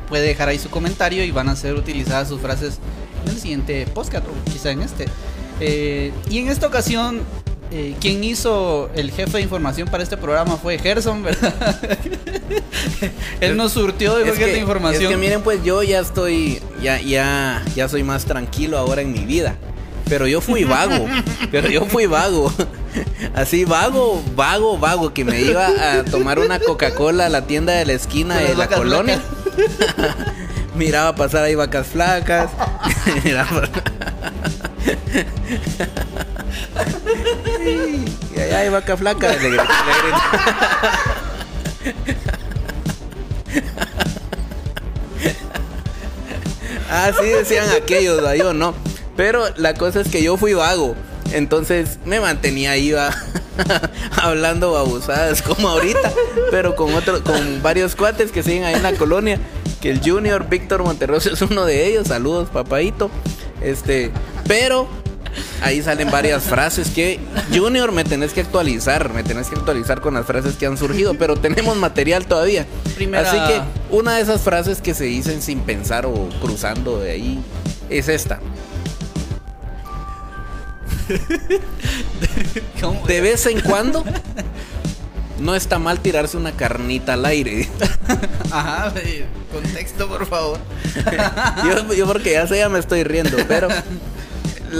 [0.09, 2.79] Puede dejar ahí su comentario y van a ser utilizadas sus frases
[3.23, 5.05] en el siguiente podcast o quizá en este.
[5.61, 7.21] Eh, y en esta ocasión,
[7.71, 11.79] eh, quien hizo el jefe de información para este programa fue Gerson, ¿verdad?
[13.41, 15.03] Él nos surtió de que, de información.
[15.03, 19.11] es que miren, pues yo ya estoy, ya, ya, ya soy más tranquilo ahora en
[19.11, 19.55] mi vida.
[20.07, 21.05] Pero yo fui vago,
[21.51, 22.51] pero yo fui vago.
[23.35, 25.67] Así vago, vago, vago, que me iba
[25.99, 29.19] a tomar una Coca-Cola a la tienda de la esquina Con de la flacas.
[30.75, 32.49] Miraba pasar ahí vacas flacas.
[33.23, 33.69] Miraba-
[38.35, 39.33] y allá hay vaca flaca.
[39.35, 39.63] grité.
[46.91, 48.73] Ah, decían aquellos, yo no.
[49.15, 50.95] Pero la cosa es que yo fui vago.
[51.31, 52.93] Entonces me mantenía ahí
[54.21, 56.11] hablando babosadas como ahorita,
[56.49, 59.39] pero con otro, con varios cuates que siguen ahí en la colonia.
[59.81, 62.07] Que el Junior Víctor Monterroso es uno de ellos.
[62.07, 63.11] Saludos, papadito.
[63.61, 64.11] Este,
[64.49, 64.87] pero
[65.61, 67.19] ahí salen varias frases que
[67.53, 71.13] Junior me tenés que actualizar, me tenés que actualizar con las frases que han surgido,
[71.13, 72.65] pero tenemos material todavía.
[72.95, 73.61] Primera- Así que
[73.95, 77.39] una de esas frases que se dicen sin pensar o cruzando de ahí
[77.91, 78.39] es esta.
[83.07, 84.03] De vez en cuando
[85.39, 87.67] no está mal tirarse una carnita al aire.
[88.51, 90.57] Ajá, eh, contexto, por favor.
[91.65, 93.67] Yo, yo porque ya sé, ya me estoy riendo, pero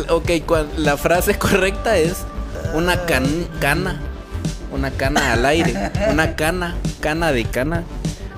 [0.09, 0.29] ok,
[0.77, 2.17] la frase correcta es
[2.73, 3.99] una can- cana,
[4.71, 5.73] una cana al aire,
[6.11, 7.83] una cana, cana de cana.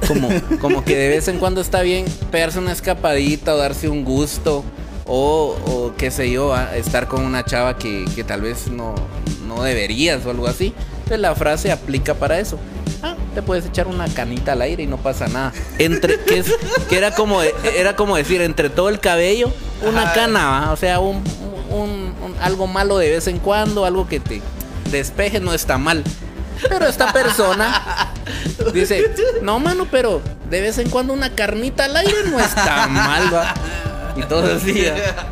[0.08, 0.30] Como,
[0.60, 4.64] como que de vez en cuando está bien pegarse una escapadita o darse un gusto
[5.06, 8.96] o, o qué sé yo, ah, estar con una chava que, que tal vez no,
[9.48, 10.74] no deberías o algo así.
[10.98, 12.58] Entonces la frase aplica para eso.
[13.04, 15.52] Ah, te puedes echar una canita al aire y no pasa nada.
[15.80, 16.54] Entre, que, es-
[16.90, 20.14] que era como era como decir, entre todo el cabello, una Ajá.
[20.14, 20.72] cana, ¿va?
[20.72, 21.24] o sea, un,
[21.70, 24.42] un- un- algo malo de vez en cuando, algo que te
[24.92, 26.04] despeje no está mal.
[26.70, 28.12] Pero esta persona
[28.74, 33.34] dice, no mano, pero de vez en cuando una carnita al aire no está mal,
[33.34, 33.54] va.
[34.16, 34.86] Y todo así.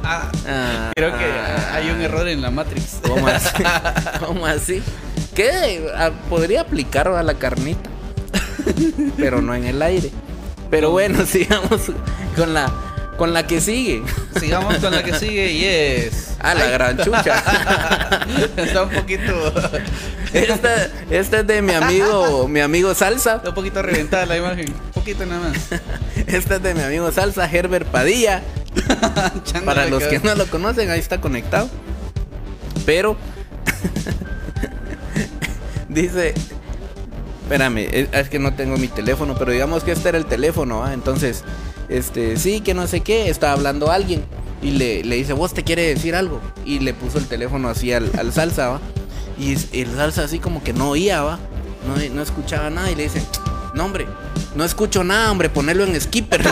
[0.03, 1.73] Ah, Creo que ah.
[1.75, 2.95] hay un error en la Matrix.
[3.05, 3.49] ¿Cómo así?
[4.25, 4.81] ¿Cómo así?
[5.95, 7.89] Ah, Podría aplicar a la carnita.
[9.17, 10.11] Pero no en el aire.
[10.69, 11.91] Pero bueno, sigamos
[12.35, 12.71] con la
[13.17, 14.01] con la que sigue.
[14.39, 16.35] Sigamos con la que sigue y es.
[16.39, 17.43] A la gran chucha.
[18.57, 19.53] Está un poquito.
[20.31, 23.35] Esta, esta es de mi amigo, mi amigo Salsa.
[23.37, 24.69] Está un poquito reventada la imagen.
[24.69, 25.81] Un poquito nada más.
[26.27, 28.41] Esta es de mi amigo Salsa, Herbert Padilla.
[29.65, 31.69] Para los que no lo conocen, ahí está conectado.
[32.85, 33.17] Pero
[35.89, 36.33] Dice,
[37.41, 40.83] espérame, es, es que no tengo mi teléfono, pero digamos que este era el teléfono,
[40.83, 40.93] ¿ah?
[40.93, 41.43] Entonces,
[41.89, 44.23] este, sí, que no sé qué, estaba hablando alguien
[44.61, 46.39] y le, le dice, vos te quiere decir algo.
[46.63, 48.79] Y le puso el teléfono así al, al salsa, ¿va?
[49.39, 51.39] Y el salsa así como que no oía, ¿va?
[51.87, 53.23] No, no escuchaba nada y le dice,
[53.73, 54.05] no hombre,
[54.55, 56.43] no escucho nada, hombre, ponelo en skipper.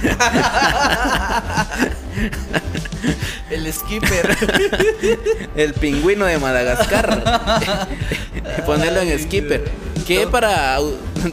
[3.50, 4.36] El skipper.
[5.56, 7.88] el pingüino de Madagascar.
[8.66, 9.64] Ponerlo en skipper.
[10.06, 10.78] Que para.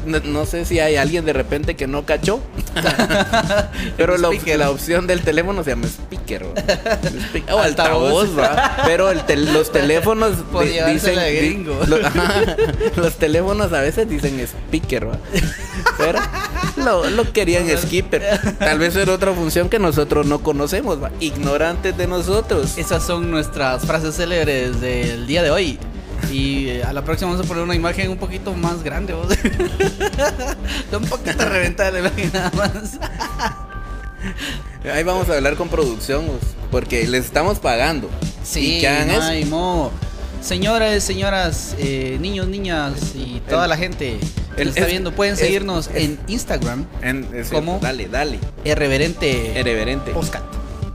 [0.05, 2.41] No, no sé si hay alguien de repente que no cachó.
[3.97, 6.45] Pero la, la opción del teléfono se llama speaker.
[7.51, 8.37] O Altavoz.
[8.37, 8.77] ¿va?
[8.85, 11.79] Pero el los teléfonos Por di- llevársela de di- gringo.
[11.87, 12.43] lo- ajá,
[12.95, 15.17] los teléfonos a veces dicen speaker, ¿va?
[15.97, 16.19] Pero
[16.77, 18.39] lo, lo querían skipper.
[18.59, 21.11] Tal vez era otra función que nosotros no conocemos, ¿va?
[21.19, 22.77] Ignorantes de nosotros.
[22.77, 25.79] Esas son nuestras frases célebres del día de hoy.
[26.31, 29.13] Y eh, a la próxima vamos a poner una imagen un poquito más grande.
[29.13, 29.27] ¿vos?
[30.91, 32.99] un poquito reventada la imagen nada más.
[34.93, 36.41] Ahí vamos a hablar con producción, pues,
[36.71, 38.09] porque les estamos pagando.
[38.43, 39.21] Sí, ¿Y qué hagan no eso?
[39.23, 39.91] hay mo.
[40.41, 44.19] Señores, señoras, eh, niños, niñas y toda El- la gente
[44.55, 48.07] que el- nos está es- viendo pueden es- seguirnos es- en Instagram, En- cierto, Dale,
[48.07, 48.39] dale.
[48.63, 50.13] irreverente Irreverente.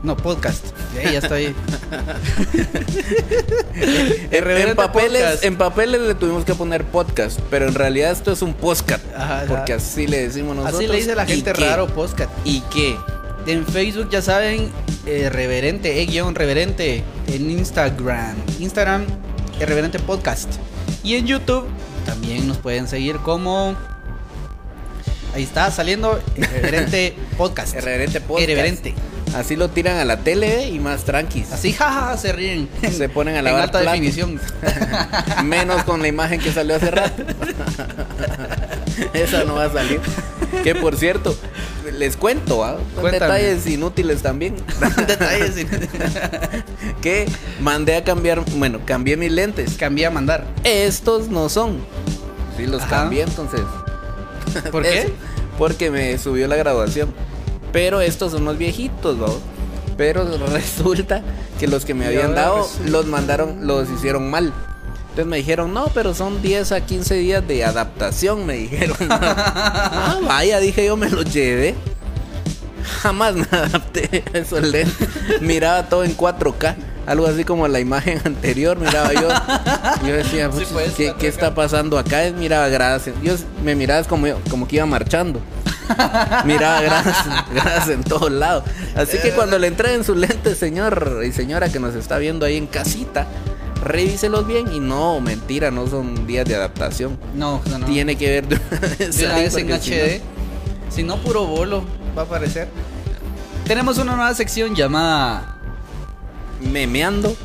[0.03, 0.65] No, podcast.
[1.01, 1.55] Ya estoy.
[3.75, 5.43] En, Irreverente papeles, podcast.
[5.43, 9.03] en papeles le tuvimos que poner podcast, pero en realidad esto es un podcast.
[9.15, 9.45] Ajá.
[9.47, 10.79] Porque así le decimos nosotros.
[10.79, 11.65] Así le dice la ¿Y gente qué?
[11.65, 12.29] raro podcast.
[12.45, 12.97] ¿Y qué?
[13.47, 14.69] En Facebook ya saben,
[15.05, 17.03] eh, reverente, e guion reverente.
[17.27, 19.05] En Instagram, Instagram,
[19.59, 20.49] eh, reverente podcast.
[21.03, 21.65] Y en YouTube
[22.05, 23.75] también nos pueden seguir como.
[25.33, 27.75] Ahí está saliendo Irreverente Podcast.
[27.75, 28.43] Irreverente podcast.
[28.49, 28.93] Irreverente.
[29.35, 31.51] Así lo tiran a la tele y más tranquis.
[31.51, 32.69] Así, jaja, se ríen.
[32.91, 33.93] Se ponen a lavar alta platos.
[34.01, 34.39] definición.
[35.45, 37.23] Menos con la imagen que salió hace rato.
[39.13, 39.99] Esa no va a salir.
[40.63, 41.35] Que por cierto,
[41.97, 42.77] les cuento, ¿ah?
[43.11, 44.55] Detalles inútiles también.
[45.07, 45.55] Detalles.
[45.55, 45.67] sin-
[47.01, 47.25] que
[47.59, 49.73] mandé a cambiar, bueno, cambié mis lentes.
[49.77, 50.45] Cambié a mandar.
[50.63, 51.77] Estos no son.
[52.55, 52.89] Sí, los Ajá.
[53.01, 53.61] cambié entonces.
[54.71, 55.11] ¿Por qué?
[55.57, 57.13] Porque me subió la graduación.
[57.73, 59.27] Pero estos son los viejitos, ¿no?
[59.97, 61.21] Pero resulta
[61.59, 64.53] que los que me habían dado los mandaron, los hicieron mal.
[65.09, 68.97] Entonces me dijeron, no, pero son 10 a 15 días de adaptación, me dijeron.
[69.09, 71.75] ah, vaya, dije yo, me los llevé.
[73.01, 75.07] Jamás me adapté a esos lentes.
[75.41, 76.75] Miraba todo en 4K.
[77.05, 79.27] Algo así como la imagen anterior, miraba yo.
[80.07, 81.17] Yo decía, Sí, "Pucha, pues, ¿qué, 4K.
[81.17, 82.23] qué está pasando acá?
[82.35, 83.03] Miraba gradas.
[83.21, 85.39] Yo me miraba como, como que iba marchando.
[86.45, 88.63] Miraba gradas, gradas en todos lados.
[88.95, 92.57] Así que cuando le entreguen sus lentes, señor y señora que nos está viendo ahí
[92.57, 93.27] en casita,
[93.83, 94.71] revíselos bien.
[94.73, 97.17] Y no, mentira, no son días de adaptación.
[97.33, 97.85] No, no, no.
[97.85, 100.21] Tiene que ver de una vez De una ahí, vez en porque si HD.
[100.89, 101.83] Si no, puro bolo
[102.17, 102.67] va a aparecer.
[103.65, 105.57] Tenemos una nueva sección llamada
[106.59, 107.35] memeando,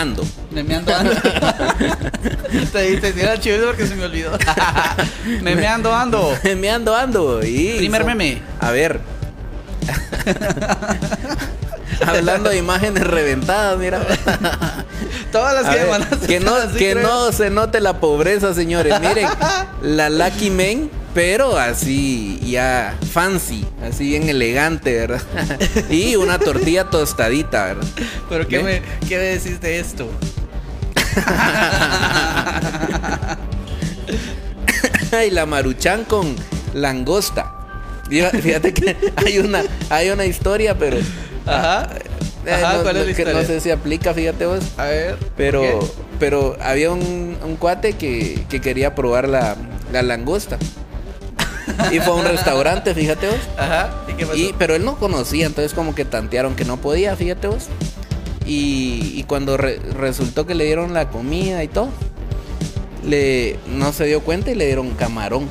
[0.00, 0.24] ando.
[0.50, 1.12] Memeando Ando.
[2.72, 4.32] Te diste si era chido porque se me olvidó.
[5.42, 6.36] Memeando Ando.
[6.42, 7.42] Memeando, ando.
[7.44, 8.42] Y Primer meme.
[8.60, 9.00] A ver.
[12.06, 14.00] Hablando de imágenes reventadas, mira.
[15.32, 16.26] Todas las A que ver, mandaste.
[16.26, 18.98] que no, que no se note la pobreza, señores.
[19.00, 19.28] Miren,
[19.82, 25.22] la Lucky Men, pero así ya fancy, así bien elegante, ¿verdad?
[25.90, 27.86] Y una tortilla tostadita, ¿verdad?
[28.28, 30.08] Pero ¿qué me, ¿qué me decís de esto?
[35.26, 36.34] y la maruchan con
[36.74, 37.52] langosta.
[38.08, 40.98] Fíjate que hay una, hay una historia, pero.
[41.46, 41.88] Ajá.
[42.46, 43.40] eh, Ajá, no, ¿cuál es la que historia?
[43.40, 44.60] no sé si aplica, fíjate vos.
[44.76, 45.16] A ver.
[45.36, 45.80] Pero,
[46.18, 49.56] pero había un, un cuate que, que quería probar la,
[49.92, 50.58] la langosta.
[51.92, 53.38] Y fue a un restaurante, fíjate vos.
[53.58, 53.90] Ajá.
[54.08, 54.38] ¿Y qué pasó?
[54.38, 57.66] Y, pero él no conocía, entonces como que tantearon que no podía, fíjate vos.
[58.46, 61.88] Y, y cuando re- resultó que le dieron la comida y todo,
[63.06, 65.46] le, no se dio cuenta y le dieron camarón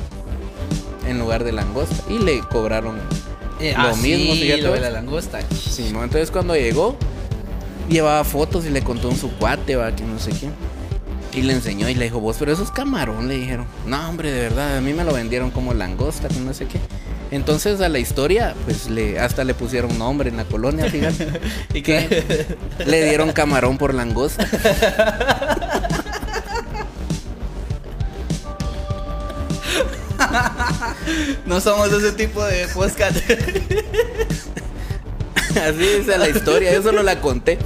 [1.08, 1.96] en lugar de langosta.
[2.08, 2.98] Y le cobraron
[3.60, 4.80] Eh, lo ah, mismo, sí, fíjate lo de vos.
[4.80, 5.40] la langosta.
[5.52, 6.02] Sí, ¿no?
[6.04, 6.96] Entonces cuando llegó,
[7.88, 10.48] llevaba fotos y le contó a su cuate, va, que no sé qué.
[11.32, 13.66] Y le enseñó y le dijo, vos, pero eso es camarón, le dijeron.
[13.86, 16.80] No, hombre, de verdad, a mí me lo vendieron como langosta, que no sé qué.
[17.30, 21.28] Entonces a la historia, pues le, hasta le pusieron nombre en la colonia, fíjate.
[21.74, 22.46] ¿Y qué?
[22.84, 24.48] le dieron camarón por langosta.
[31.46, 33.16] No somos ese tipo de podcast.
[35.56, 37.58] Así dice la historia, yo solo la conté.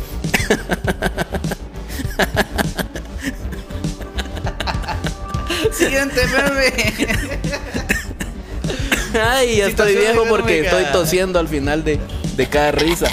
[5.85, 6.73] Siguiente meme.
[9.23, 12.01] Ay, ya estoy viejo porque estoy tosiendo al final de,
[12.37, 13.09] de cada risa.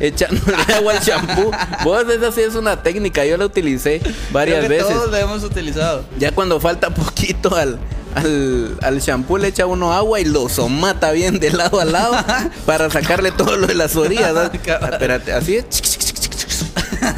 [0.00, 1.50] Echándole agua al champú.
[1.84, 3.24] Vos, esa sí es una técnica.
[3.24, 4.00] Yo la utilicé
[4.32, 4.96] varias Creo que veces.
[4.96, 6.04] Todos lo hemos utilizado.
[6.18, 7.78] Ya cuando falta poquito al,
[8.14, 12.16] al, al shampoo le echa uno agua y lo somata bien de lado a lado
[12.66, 14.50] para sacarle todo lo de las orillas.
[14.52, 15.66] Espérate, así es.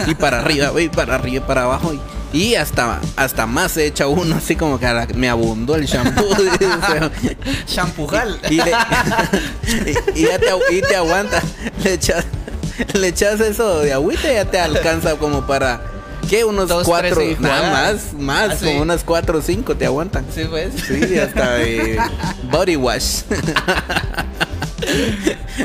[0.06, 1.94] Y para arriba, y para arriba, y para abajo.
[1.94, 2.00] Y,
[2.34, 6.26] y hasta, hasta más se echa uno, así como que la- me abundó el shampoo.
[7.66, 8.38] Champujal.
[8.50, 8.72] y, le-
[10.14, 11.40] y- y ya te, agu- y te aguanta.
[11.82, 12.24] Le echas,
[12.94, 15.80] le echas eso de agüita y ya te alcanza como para.
[16.28, 16.44] ¿Qué?
[16.44, 17.14] Unos Dos, cuatro.
[17.16, 18.64] tres Nada más, más, ¿Ah, sí?
[18.66, 20.24] como unas cuatro o cinco te aguantan.
[20.34, 20.70] Sí, pues.
[20.86, 21.98] Sí, hasta de
[22.50, 23.20] body wash.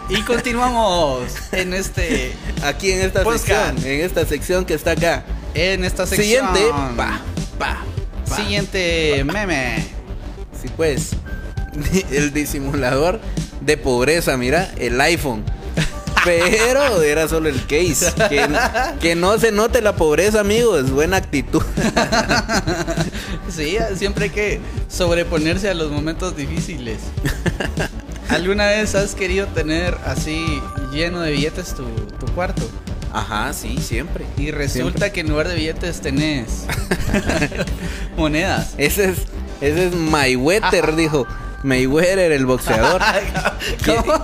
[0.10, 3.46] Y continuamos en este Aquí en esta Podcast.
[3.48, 5.24] sección, en esta sección que está acá.
[5.54, 6.54] En esta sección.
[6.56, 7.22] Siguiente, pa,
[7.58, 7.84] pa,
[8.28, 8.36] pa.
[8.36, 9.88] Siguiente meme.
[10.62, 11.12] Sí, pues.
[12.12, 13.20] El disimulador
[13.62, 15.44] de pobreza, mira, el iPhone.
[16.26, 18.12] Pero era solo el case.
[18.28, 18.46] Que,
[19.00, 20.92] que no se note la pobreza, amigos.
[20.92, 21.64] Buena actitud.
[23.50, 27.00] Sí, siempre hay que sobreponerse a los momentos difíciles.
[28.30, 30.62] ¿Alguna vez has querido tener así
[30.94, 31.84] lleno de billetes tu,
[32.20, 32.62] tu cuarto?
[33.14, 34.26] Ajá, sí, siempre.
[34.38, 35.12] Y resulta Siempre.
[35.12, 36.66] que en lugar de billetes tenés
[38.18, 38.74] monedas.
[38.78, 39.18] Ese es,
[39.62, 41.26] ese es Mayweather, dijo.
[41.64, 43.02] Mayweather, el boxeador.
[43.86, 44.24] ¿Cómo?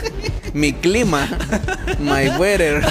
[0.52, 1.28] Mi clima,
[1.98, 2.84] Mayweather.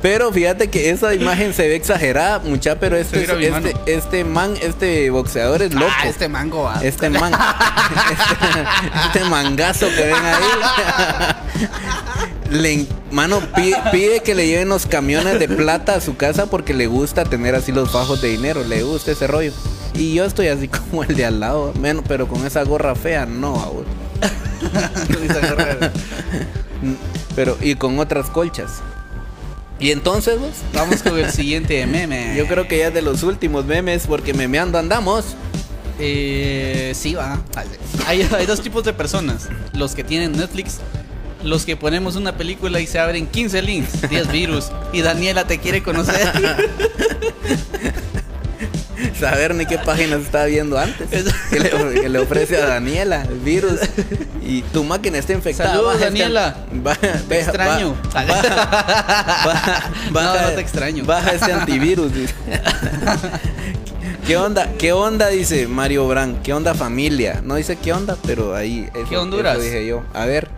[0.00, 5.10] Pero fíjate que esa imagen se ve exagerada, mucha, pero este, este, este man, este
[5.10, 5.90] boxeador es loco.
[5.90, 6.80] Ah, este mango va.
[6.82, 10.44] Este man, este, este mangazo que ven ahí.
[12.50, 16.72] Le, mano, pide, pide que le lleven los camiones de plata a su casa porque
[16.72, 19.52] le gusta tener así los fajos de dinero, le gusta ese rollo.
[19.94, 23.26] Y yo estoy así como el de al lado, menos, pero con esa gorra fea,
[23.26, 23.88] no, abuelo.
[27.34, 28.82] Pero, y con otras colchas.
[29.80, 32.34] Y entonces, vos, Vamos con el siguiente meme.
[32.36, 35.24] yo creo que ya es de los últimos memes porque memeando andamos.
[36.00, 37.40] Eh, sí, va.
[38.06, 39.48] Hay, hay dos tipos de personas.
[39.72, 40.78] Los que tienen Netflix.
[41.44, 44.66] Los que ponemos una película y se abren 15 links, 10 virus.
[44.92, 46.32] Y Daniela te quiere conocer.
[49.18, 51.08] Saber ni qué páginas estaba viendo antes.
[51.50, 53.80] Que le, que le ofrece a Daniela el virus.
[54.42, 55.70] Y tu máquina está infectada.
[55.70, 56.56] Saludos, Baja este- Daniela.
[56.72, 57.96] baja- Te extraño.
[58.14, 58.34] baja-
[59.44, 61.04] baja- No, baja- no te extraño.
[61.04, 62.14] Baja este antivirus.
[62.14, 62.34] dice.
[64.26, 64.68] ¿Qué onda?
[64.78, 65.28] ¿Qué onda?
[65.28, 66.42] Dice Mario Brand.
[66.42, 67.40] ¿Qué onda familia?
[67.42, 68.88] No dice qué onda, pero ahí.
[68.94, 69.54] eso- ¿Qué Honduras?
[69.56, 70.02] eso dije yo.
[70.14, 70.48] A ver.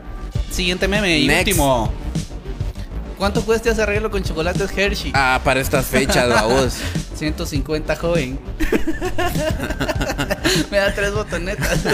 [0.51, 1.49] Siguiente meme y Next.
[1.49, 1.93] último.
[3.19, 5.13] ¿Cuánto cuesta ese arreglo con chocolates Hershey?
[5.15, 6.75] Ah, para estas fechas, la voz.
[7.21, 8.39] 150 joven.
[10.71, 11.81] Me da tres botonetas.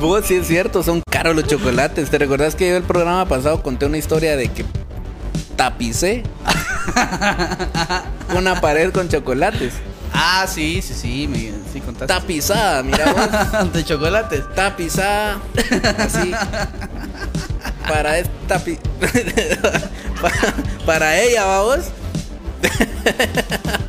[0.00, 2.10] Vos sí es cierto, son caros los chocolates.
[2.10, 4.66] ¿Te recordás que yo el programa pasado conté una historia de que
[5.56, 6.24] tapicé
[8.36, 9.72] una pared con chocolates?
[10.12, 12.12] Ah, sí, sí, sí, me, sí contaste.
[12.12, 13.72] Tapizada, mira vos.
[13.72, 14.44] de chocolates.
[14.54, 15.40] Tapizada.
[15.98, 16.32] Así.
[17.88, 18.60] Para esta
[20.20, 21.86] para, para ella, vamos.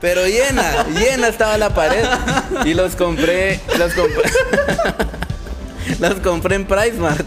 [0.00, 2.04] Pero llena, llena estaba la pared.
[2.64, 4.22] Y los compré, los compré.
[6.00, 7.24] los compré en Price Mart.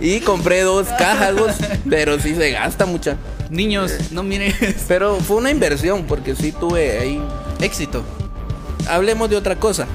[0.00, 1.52] Y compré dos cajas, vos,
[1.88, 3.16] pero sí se gasta mucha.
[3.50, 4.54] Niños, no miren.
[4.88, 7.22] Pero fue una inversión porque sí tuve ahí
[7.60, 8.02] Éxito.
[8.88, 9.86] hablemos de otra cosa.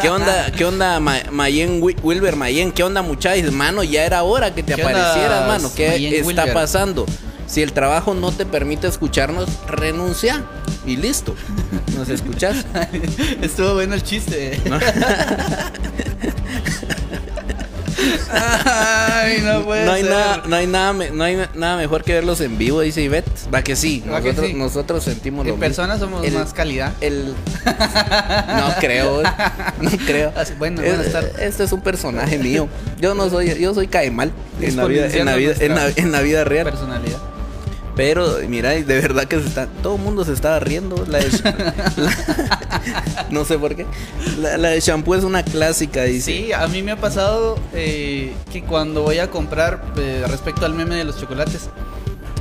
[0.00, 2.70] ¿Qué onda, qué onda Ma- Mayen Wi- Wilber Mayen?
[2.72, 3.50] ¿Qué onda muchachos?
[3.52, 5.70] Mano, ya era hora que te ¿Qué onda, aparecieras, mano.
[5.74, 6.54] ¿Qué Mayen está Wilber?
[6.54, 7.06] pasando?
[7.50, 10.44] Si el trabajo no te permite escucharnos, renuncia
[10.86, 11.34] y listo.
[11.96, 12.64] ¿Nos escuchas?
[13.42, 14.60] Estuvo bueno el chiste.
[18.32, 20.10] Ay, no puede No hay, ser.
[20.12, 23.28] nada, no, hay nada, no hay nada mejor que verlos en vivo, dice Ivette.
[23.52, 24.54] Va que sí, Va que nosotros, sí.
[24.54, 25.60] nosotros sentimos lo En mismo.
[25.66, 26.92] persona somos El- más calidad.
[27.00, 27.34] El...
[27.66, 29.22] No creo,
[29.80, 30.32] no creo.
[30.58, 31.14] Bueno, Es-.
[31.40, 32.68] Este es un personaje mío.
[33.00, 34.30] Yo no soy, yo soy caemal
[34.60, 36.64] en la vida, en la vida, en la, en la vida real.
[36.66, 37.18] Personalidad.
[38.00, 41.04] Pero mira, de verdad que se está, todo el mundo se estaba riendo.
[41.06, 41.28] La de,
[41.98, 43.84] la- no sé por qué.
[44.38, 46.32] La, la de shampoo es una clásica, dice.
[46.32, 50.72] Sí, a mí me ha pasado eh, que cuando voy a comprar eh, respecto al
[50.72, 51.68] meme de los chocolates,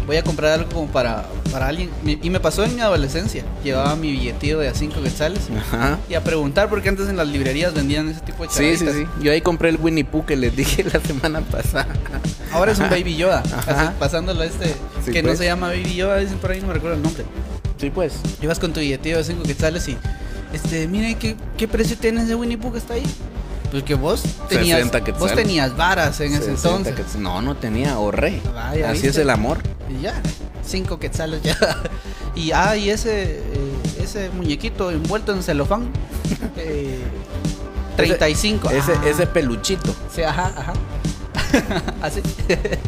[0.10, 1.92] voy a comprar algo como para, para alguien.
[2.04, 3.44] Y me pasó en mi adolescencia.
[3.64, 5.42] Llevaba mi billetillo de a 5 quetzales.
[5.56, 6.00] Ajá.
[6.10, 8.96] Y a preguntar, porque antes en las librerías vendían ese tipo de Sí, sí, charaditas.
[8.96, 9.24] sí.
[9.24, 11.88] Yo ahí compré el Winnie Pooh que les dije la semana pasada.
[12.52, 13.44] Ahora es un Baby Yoda.
[13.56, 13.82] Ajá.
[13.90, 14.74] así, pasándolo a este.
[15.06, 15.38] Sí, que no pues.
[15.38, 17.24] se llama Baby Yoda, dicen por ahí, no me recuerdo el nombre.
[17.78, 18.14] Sí, pues.
[18.42, 19.98] Llevas con tu billetillo de 5 quetzales y.
[20.54, 23.04] Este, mire, ¿qué, ¿qué precio tiene ese Winnie Pooh que está ahí?
[23.70, 24.80] Pues que vos tenías.
[24.80, 27.16] 60 Vos tenías varas en ese 60 entonces.
[27.18, 28.42] No, no tenía, ahorré.
[28.56, 29.08] Vaya, Así ¿viste?
[29.10, 29.60] es el amor.
[29.90, 30.22] Y ya,
[30.66, 31.58] 5 quetzales ya.
[32.36, 33.42] Y ah, y ese, eh,
[34.02, 35.90] ese muñequito envuelto en celofán.
[36.58, 37.00] eh,
[37.98, 38.70] 35.
[38.70, 39.02] Ese, ah.
[39.06, 39.94] ese peluchito.
[40.14, 40.74] Sí, ajá, ajá.
[42.02, 42.22] Así.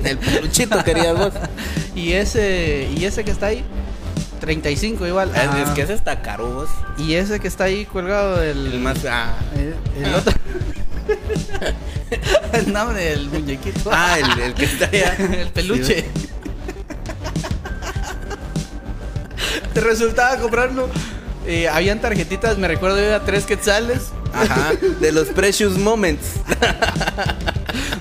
[0.05, 1.33] El peluchito querías vos.
[1.95, 3.65] y ese y ese que está ahí
[4.39, 5.31] 35 igual.
[5.35, 5.63] Ah.
[5.65, 6.69] es que ese está caro vos.
[6.97, 8.99] y ese que está ahí colgado del El más.
[9.05, 10.33] Ah, el, el otro
[12.53, 13.89] el nombre del muñequito.
[13.91, 15.15] Ah, el, el que está allá.
[15.15, 16.05] el peluche.
[19.73, 20.89] Te resultaba comprarlo.
[21.47, 24.09] Eh, habían tarjetitas, me recuerdo yo a tres quetzales.
[24.33, 24.71] Ajá.
[24.99, 26.25] De los Precious Moments.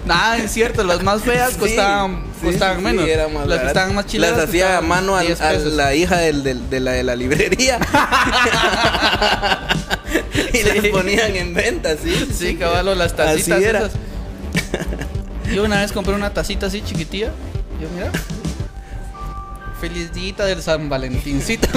[0.05, 3.09] Nada, es cierto, las más feas costaban, sí, costaban sí, menos.
[3.09, 4.37] era las que estaban más chileras.
[4.37, 5.73] Las hacía a mano a, 10 a pesos.
[5.73, 7.79] la hija del, del- de, la, de la librería.
[10.53, 12.29] y las ponían en venta, sí.
[12.37, 13.79] Sí, caballo, las tacitas Así era.
[13.81, 13.93] esas.
[15.53, 17.31] Yo una vez compré una tacita así chiquitilla.
[17.81, 18.11] Yo, mira.
[19.81, 21.69] Feliz día del San Valentincito.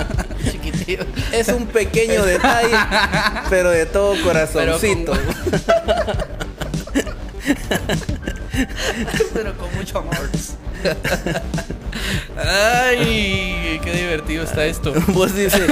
[0.50, 1.04] Chiquitillo.
[1.32, 2.74] Es un pequeño detalle,
[3.50, 5.12] pero de todo corazoncito.
[9.32, 10.14] Pero con mucho amor.
[12.36, 14.92] Ay, qué divertido está esto.
[15.08, 15.66] Vos dice,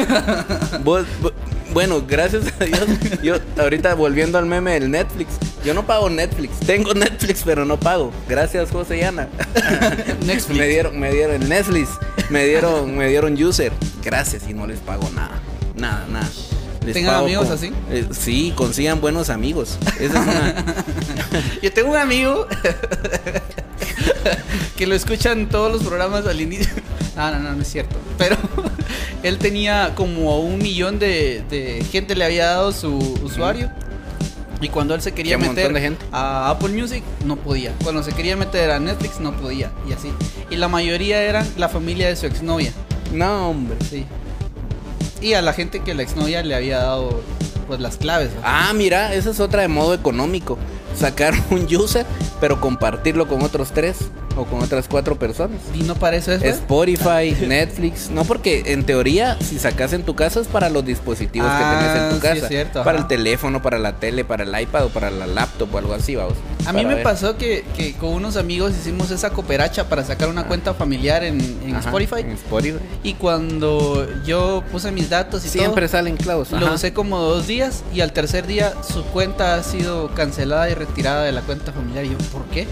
[0.83, 1.33] vos, vo-
[1.73, 2.81] bueno, gracias a Dios,
[3.23, 5.29] yo ahorita volviendo al meme del Netflix,
[5.69, 9.29] yo no pago Netflix, tengo Netflix pero no pago, gracias José y Ana.
[10.25, 10.57] Netflix.
[10.59, 11.91] Me dieron, me dieron Netflix,
[12.31, 13.71] me dieron, me dieron user,
[14.03, 15.43] gracias y no les pago nada,
[15.77, 16.27] nada, nada.
[16.87, 17.71] Les ¿Tengan amigos con- así?
[17.91, 19.77] eh, sí, consigan buenos amigos.
[20.01, 20.65] Esa es una,
[21.63, 22.47] Yo tengo un amigo
[24.77, 26.73] que lo escuchan todos los programas al inicio.
[27.15, 27.95] No, no, no, no es cierto.
[28.17, 28.37] Pero
[29.23, 33.71] él tenía como un millón de, de gente le había dado su usuario.
[34.61, 36.05] Y cuando él se quería meter de gente.
[36.13, 37.73] a Apple Music, no podía.
[37.83, 39.71] Cuando se quería meter a Netflix, no podía.
[39.89, 40.11] Y así.
[40.51, 42.73] Y la mayoría eran la familia de su exnovia.
[43.13, 43.77] no hombre.
[43.89, 44.05] Sí.
[45.21, 47.23] Y a la gente que la exnovia le había dado
[47.67, 48.31] pues las claves.
[48.35, 48.41] ¿no?
[48.45, 50.59] Ah, mira, esa es otra de modo económico.
[50.97, 52.07] Sacar un user,
[52.41, 53.99] pero compartirlo con otros tres
[54.39, 55.59] o con otras cuatro personas.
[55.75, 56.43] Y no para eso es.
[56.43, 58.09] Spotify, Netflix.
[58.11, 61.85] No, porque en teoría, si sacas en tu casa es para los dispositivos Ah, que
[61.87, 62.37] tenés en tu sí, casa.
[62.37, 63.03] es cierto, para ajá.
[63.03, 66.15] el teléfono, para la tele, para el iPad o para la laptop o algo así,
[66.17, 66.35] vamos.
[66.67, 67.03] A mí me ver.
[67.03, 71.41] pasó que, que con unos amigos hicimos esa cooperacha para sacar una cuenta familiar en,
[71.65, 72.21] en Ajá, Spotify.
[72.21, 72.79] En Spotify.
[73.03, 76.51] Y cuando yo puse mis datos y Siempre todo, salen clavos.
[76.53, 80.75] lo usé como dos días y al tercer día su cuenta ha sido cancelada y
[80.75, 82.05] retirada de la cuenta familiar.
[82.05, 82.67] Y yo, ¿por qué?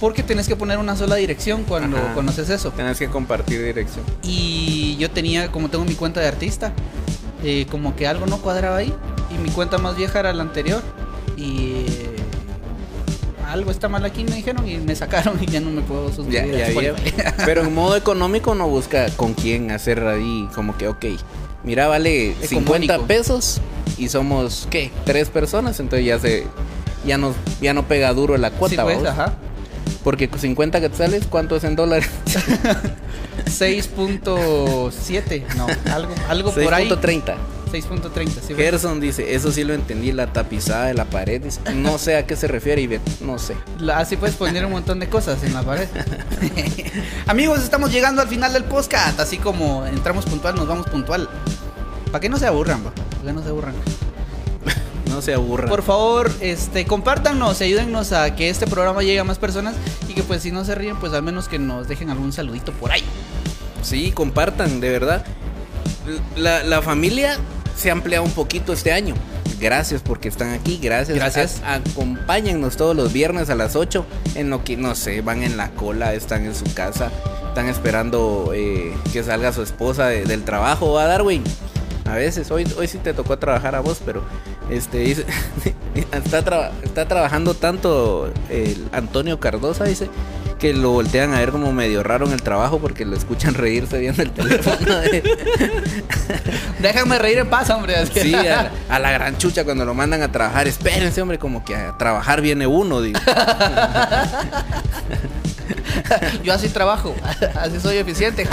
[0.00, 2.14] Porque tenés que poner una sola dirección cuando Ajá.
[2.14, 2.70] conoces eso.
[2.72, 4.04] Tenés que compartir dirección.
[4.22, 6.72] Y yo tenía, como tengo mi cuenta de artista,
[7.42, 8.92] eh, como que algo no cuadraba ahí.
[9.34, 10.82] Y mi cuenta más vieja era la anterior.
[11.36, 12.16] Y eh,
[13.48, 14.68] algo está mal aquí, me dijeron.
[14.68, 16.56] Y me sacaron y ya no me puedo suscribir.
[16.56, 17.34] ya, ya.
[17.46, 21.04] Pero en modo económico no busca con quién hacer ahí como que, ok,
[21.64, 23.06] mira, vale 50 Económico.
[23.06, 23.60] pesos
[23.96, 24.90] y somos, ¿qué?
[25.06, 26.46] Tres personas, entonces ya se,
[27.06, 29.34] ya nos, ya no pega duro la cuota, Sí, pues, ajá.
[30.06, 32.08] Porque 50 quetzales, ¿cuánto es en dólares?
[33.46, 36.88] 6.7, no, algo, algo por ahí.
[36.88, 37.34] 6.30.
[37.72, 38.54] 6.30, sí.
[38.54, 41.42] Gerson dice, eso sí lo entendí, la tapizada de la pared.
[41.42, 43.56] Dice, no sé a qué se refiere, Ivette, no sé.
[43.92, 45.88] Así puedes poner un montón de cosas en la pared.
[47.26, 49.18] Amigos, estamos llegando al final del podcast.
[49.18, 51.28] Así como entramos puntual, nos vamos puntual.
[52.12, 52.94] Para que no se aburran, para
[53.24, 53.74] que no se aburran.
[55.16, 55.66] No se aburra.
[55.66, 59.74] Por favor, este, compártanos, ayúdennos a que este programa llegue a más personas
[60.10, 62.70] y que pues si no se ríen, pues al menos que nos dejen algún saludito
[62.72, 63.02] por ahí.
[63.82, 65.24] Sí, compartan, de verdad.
[66.36, 67.38] La, la familia
[67.78, 69.14] se ha ampliado un poquito este año.
[69.58, 71.16] Gracias porque están aquí, gracias.
[71.16, 71.62] Gracias.
[71.64, 74.04] A- acompáñennos todos los viernes a las 8
[74.34, 77.10] en lo que, no sé, van en la cola, están en su casa,
[77.48, 81.42] están esperando eh, que salga su esposa de- del trabajo, ¿va Darwin?
[82.04, 84.22] A veces, hoy, hoy sí te tocó trabajar a vos, pero
[84.70, 85.24] este dice,
[86.12, 90.08] está, está trabajando tanto el Antonio Cardosa, dice,
[90.58, 93.98] que lo voltean a ver como medio raro en el trabajo porque lo escuchan reírse
[93.98, 94.76] viendo el teléfono.
[96.80, 97.94] Déjame reír en paz, hombre.
[98.06, 100.66] Sí, a, a la gran chucha cuando lo mandan a trabajar.
[100.66, 103.02] Espérense, hombre, como que a trabajar viene uno.
[103.02, 103.20] digo.
[106.42, 107.14] Yo así trabajo,
[107.54, 108.48] así soy eficiente.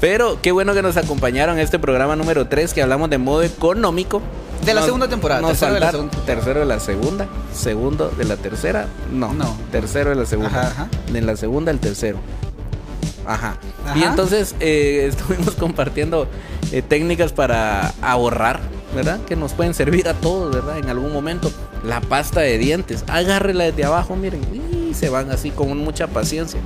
[0.00, 3.42] Pero qué bueno que nos acompañaron en este programa número 3 que hablamos de modo
[3.42, 4.20] económico.
[4.64, 6.16] De la Nos- segunda temporada, nos tercero de la segunda.
[6.24, 9.56] tercero de la segunda, segundo de la tercera, no, No.
[9.70, 10.88] tercero de la segunda, Ajá, ajá.
[11.12, 12.18] de la segunda el tercero.
[13.26, 13.56] Ajá.
[13.86, 13.98] Ajá.
[13.98, 16.26] Y entonces eh, estuvimos compartiendo
[16.72, 18.60] eh, técnicas para ahorrar,
[18.94, 19.18] ¿verdad?
[19.26, 20.78] Que nos pueden servir a todos, ¿verdad?
[20.78, 21.50] En algún momento.
[21.84, 24.40] La pasta de dientes, agárrela desde abajo, miren,
[24.90, 26.60] y se van así con mucha paciencia.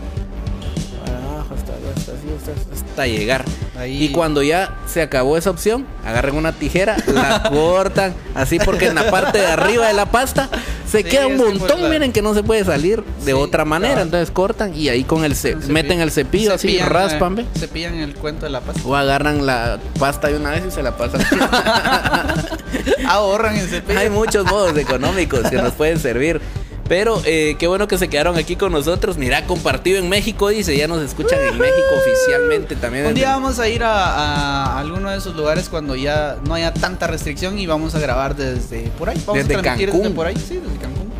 [2.38, 3.44] Hasta, así, llegar.
[3.78, 4.04] Ahí.
[4.04, 8.94] Y cuando ya se acabó esa opción, agarren una tijera, la cortan, así porque en
[8.96, 10.48] la parte de arriba de la pasta
[10.90, 13.64] se Sí, queda un montón, la- miren que no se puede salir de Sí, otra
[13.64, 17.42] manera, entonces cortan y ahí con el ce- meten el cepillo así, Cepillan, raspan, eh,
[17.54, 17.60] ¿ve?
[17.60, 18.80] Cepillan el cuento de la pasta.
[18.84, 21.20] O agarran la pasta de una vez y se la pasan.
[23.06, 23.98] Ahorran el cepillo.
[23.98, 26.40] Hay muchos modos económicos que nos pueden servir.
[26.88, 29.18] Pero eh, qué bueno que se quedaron aquí con nosotros.
[29.18, 33.06] Mira, compartido en México, dice, ya nos escuchan en México oficialmente también.
[33.06, 36.72] Un día vamos a ir a, a alguno de esos lugares cuando ya no haya
[36.72, 39.22] tanta restricción y vamos a grabar desde por ahí.
[39.26, 39.86] Vamos Desde a Cancún.
[40.00, 41.10] desde por ahí, sí, desde Cancún.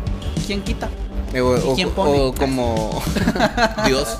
[0.47, 0.89] ¿Quién quita?
[1.33, 2.19] Eh, O, ¿Y o- quién pone?
[2.19, 3.03] o como
[3.85, 4.17] Dios.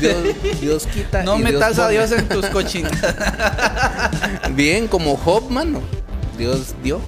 [0.00, 0.14] Dios.
[0.60, 1.22] Dios quita.
[1.22, 1.88] No metas a.
[1.90, 2.90] Dios en tus cochinas.
[4.54, 5.80] Bien, como Job, mano.
[6.38, 7.00] Dios dio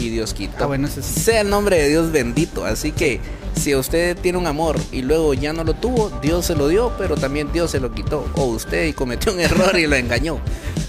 [0.00, 0.64] y Dios quitó.
[0.64, 1.02] Ah, bueno, sí.
[1.02, 2.64] Sea el nombre de Dios bendito.
[2.64, 3.20] Así que
[3.54, 6.92] si usted tiene un amor y luego ya no lo tuvo, Dios se lo dio,
[6.98, 8.26] pero también Dios se lo quitó.
[8.34, 10.38] O usted y cometió un error y lo engañó.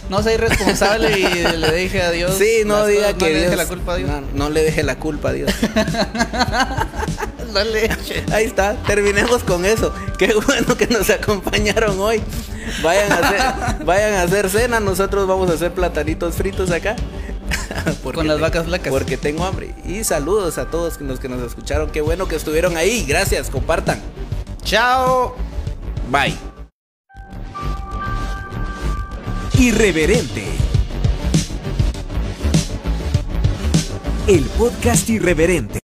[0.10, 2.36] No sea irresponsable y le deje a Dios.
[2.38, 3.44] sí, no diga cosas, que no le Dios.
[3.52, 4.10] deje la culpa a Dios.
[4.10, 5.52] No, no le deje la culpa a Dios.
[7.54, 8.24] No le eche.
[8.32, 9.94] Ahí está, terminemos con eso.
[10.18, 12.22] Qué bueno que nos acompañaron hoy.
[12.82, 16.96] Vayan a hacer, vayan a hacer cena, nosotros vamos a hacer platanitos fritos acá.
[18.04, 18.92] Con las te- vacas flacas.
[18.92, 19.74] Porque tengo hambre.
[19.86, 21.90] Y saludos a todos los que nos escucharon.
[21.92, 23.06] Qué bueno que estuvieron ahí.
[23.08, 24.00] Gracias, compartan.
[24.64, 25.36] Chao.
[26.10, 26.36] Bye.
[29.60, 30.46] Irreverente.
[34.28, 35.82] El podcast irreverente.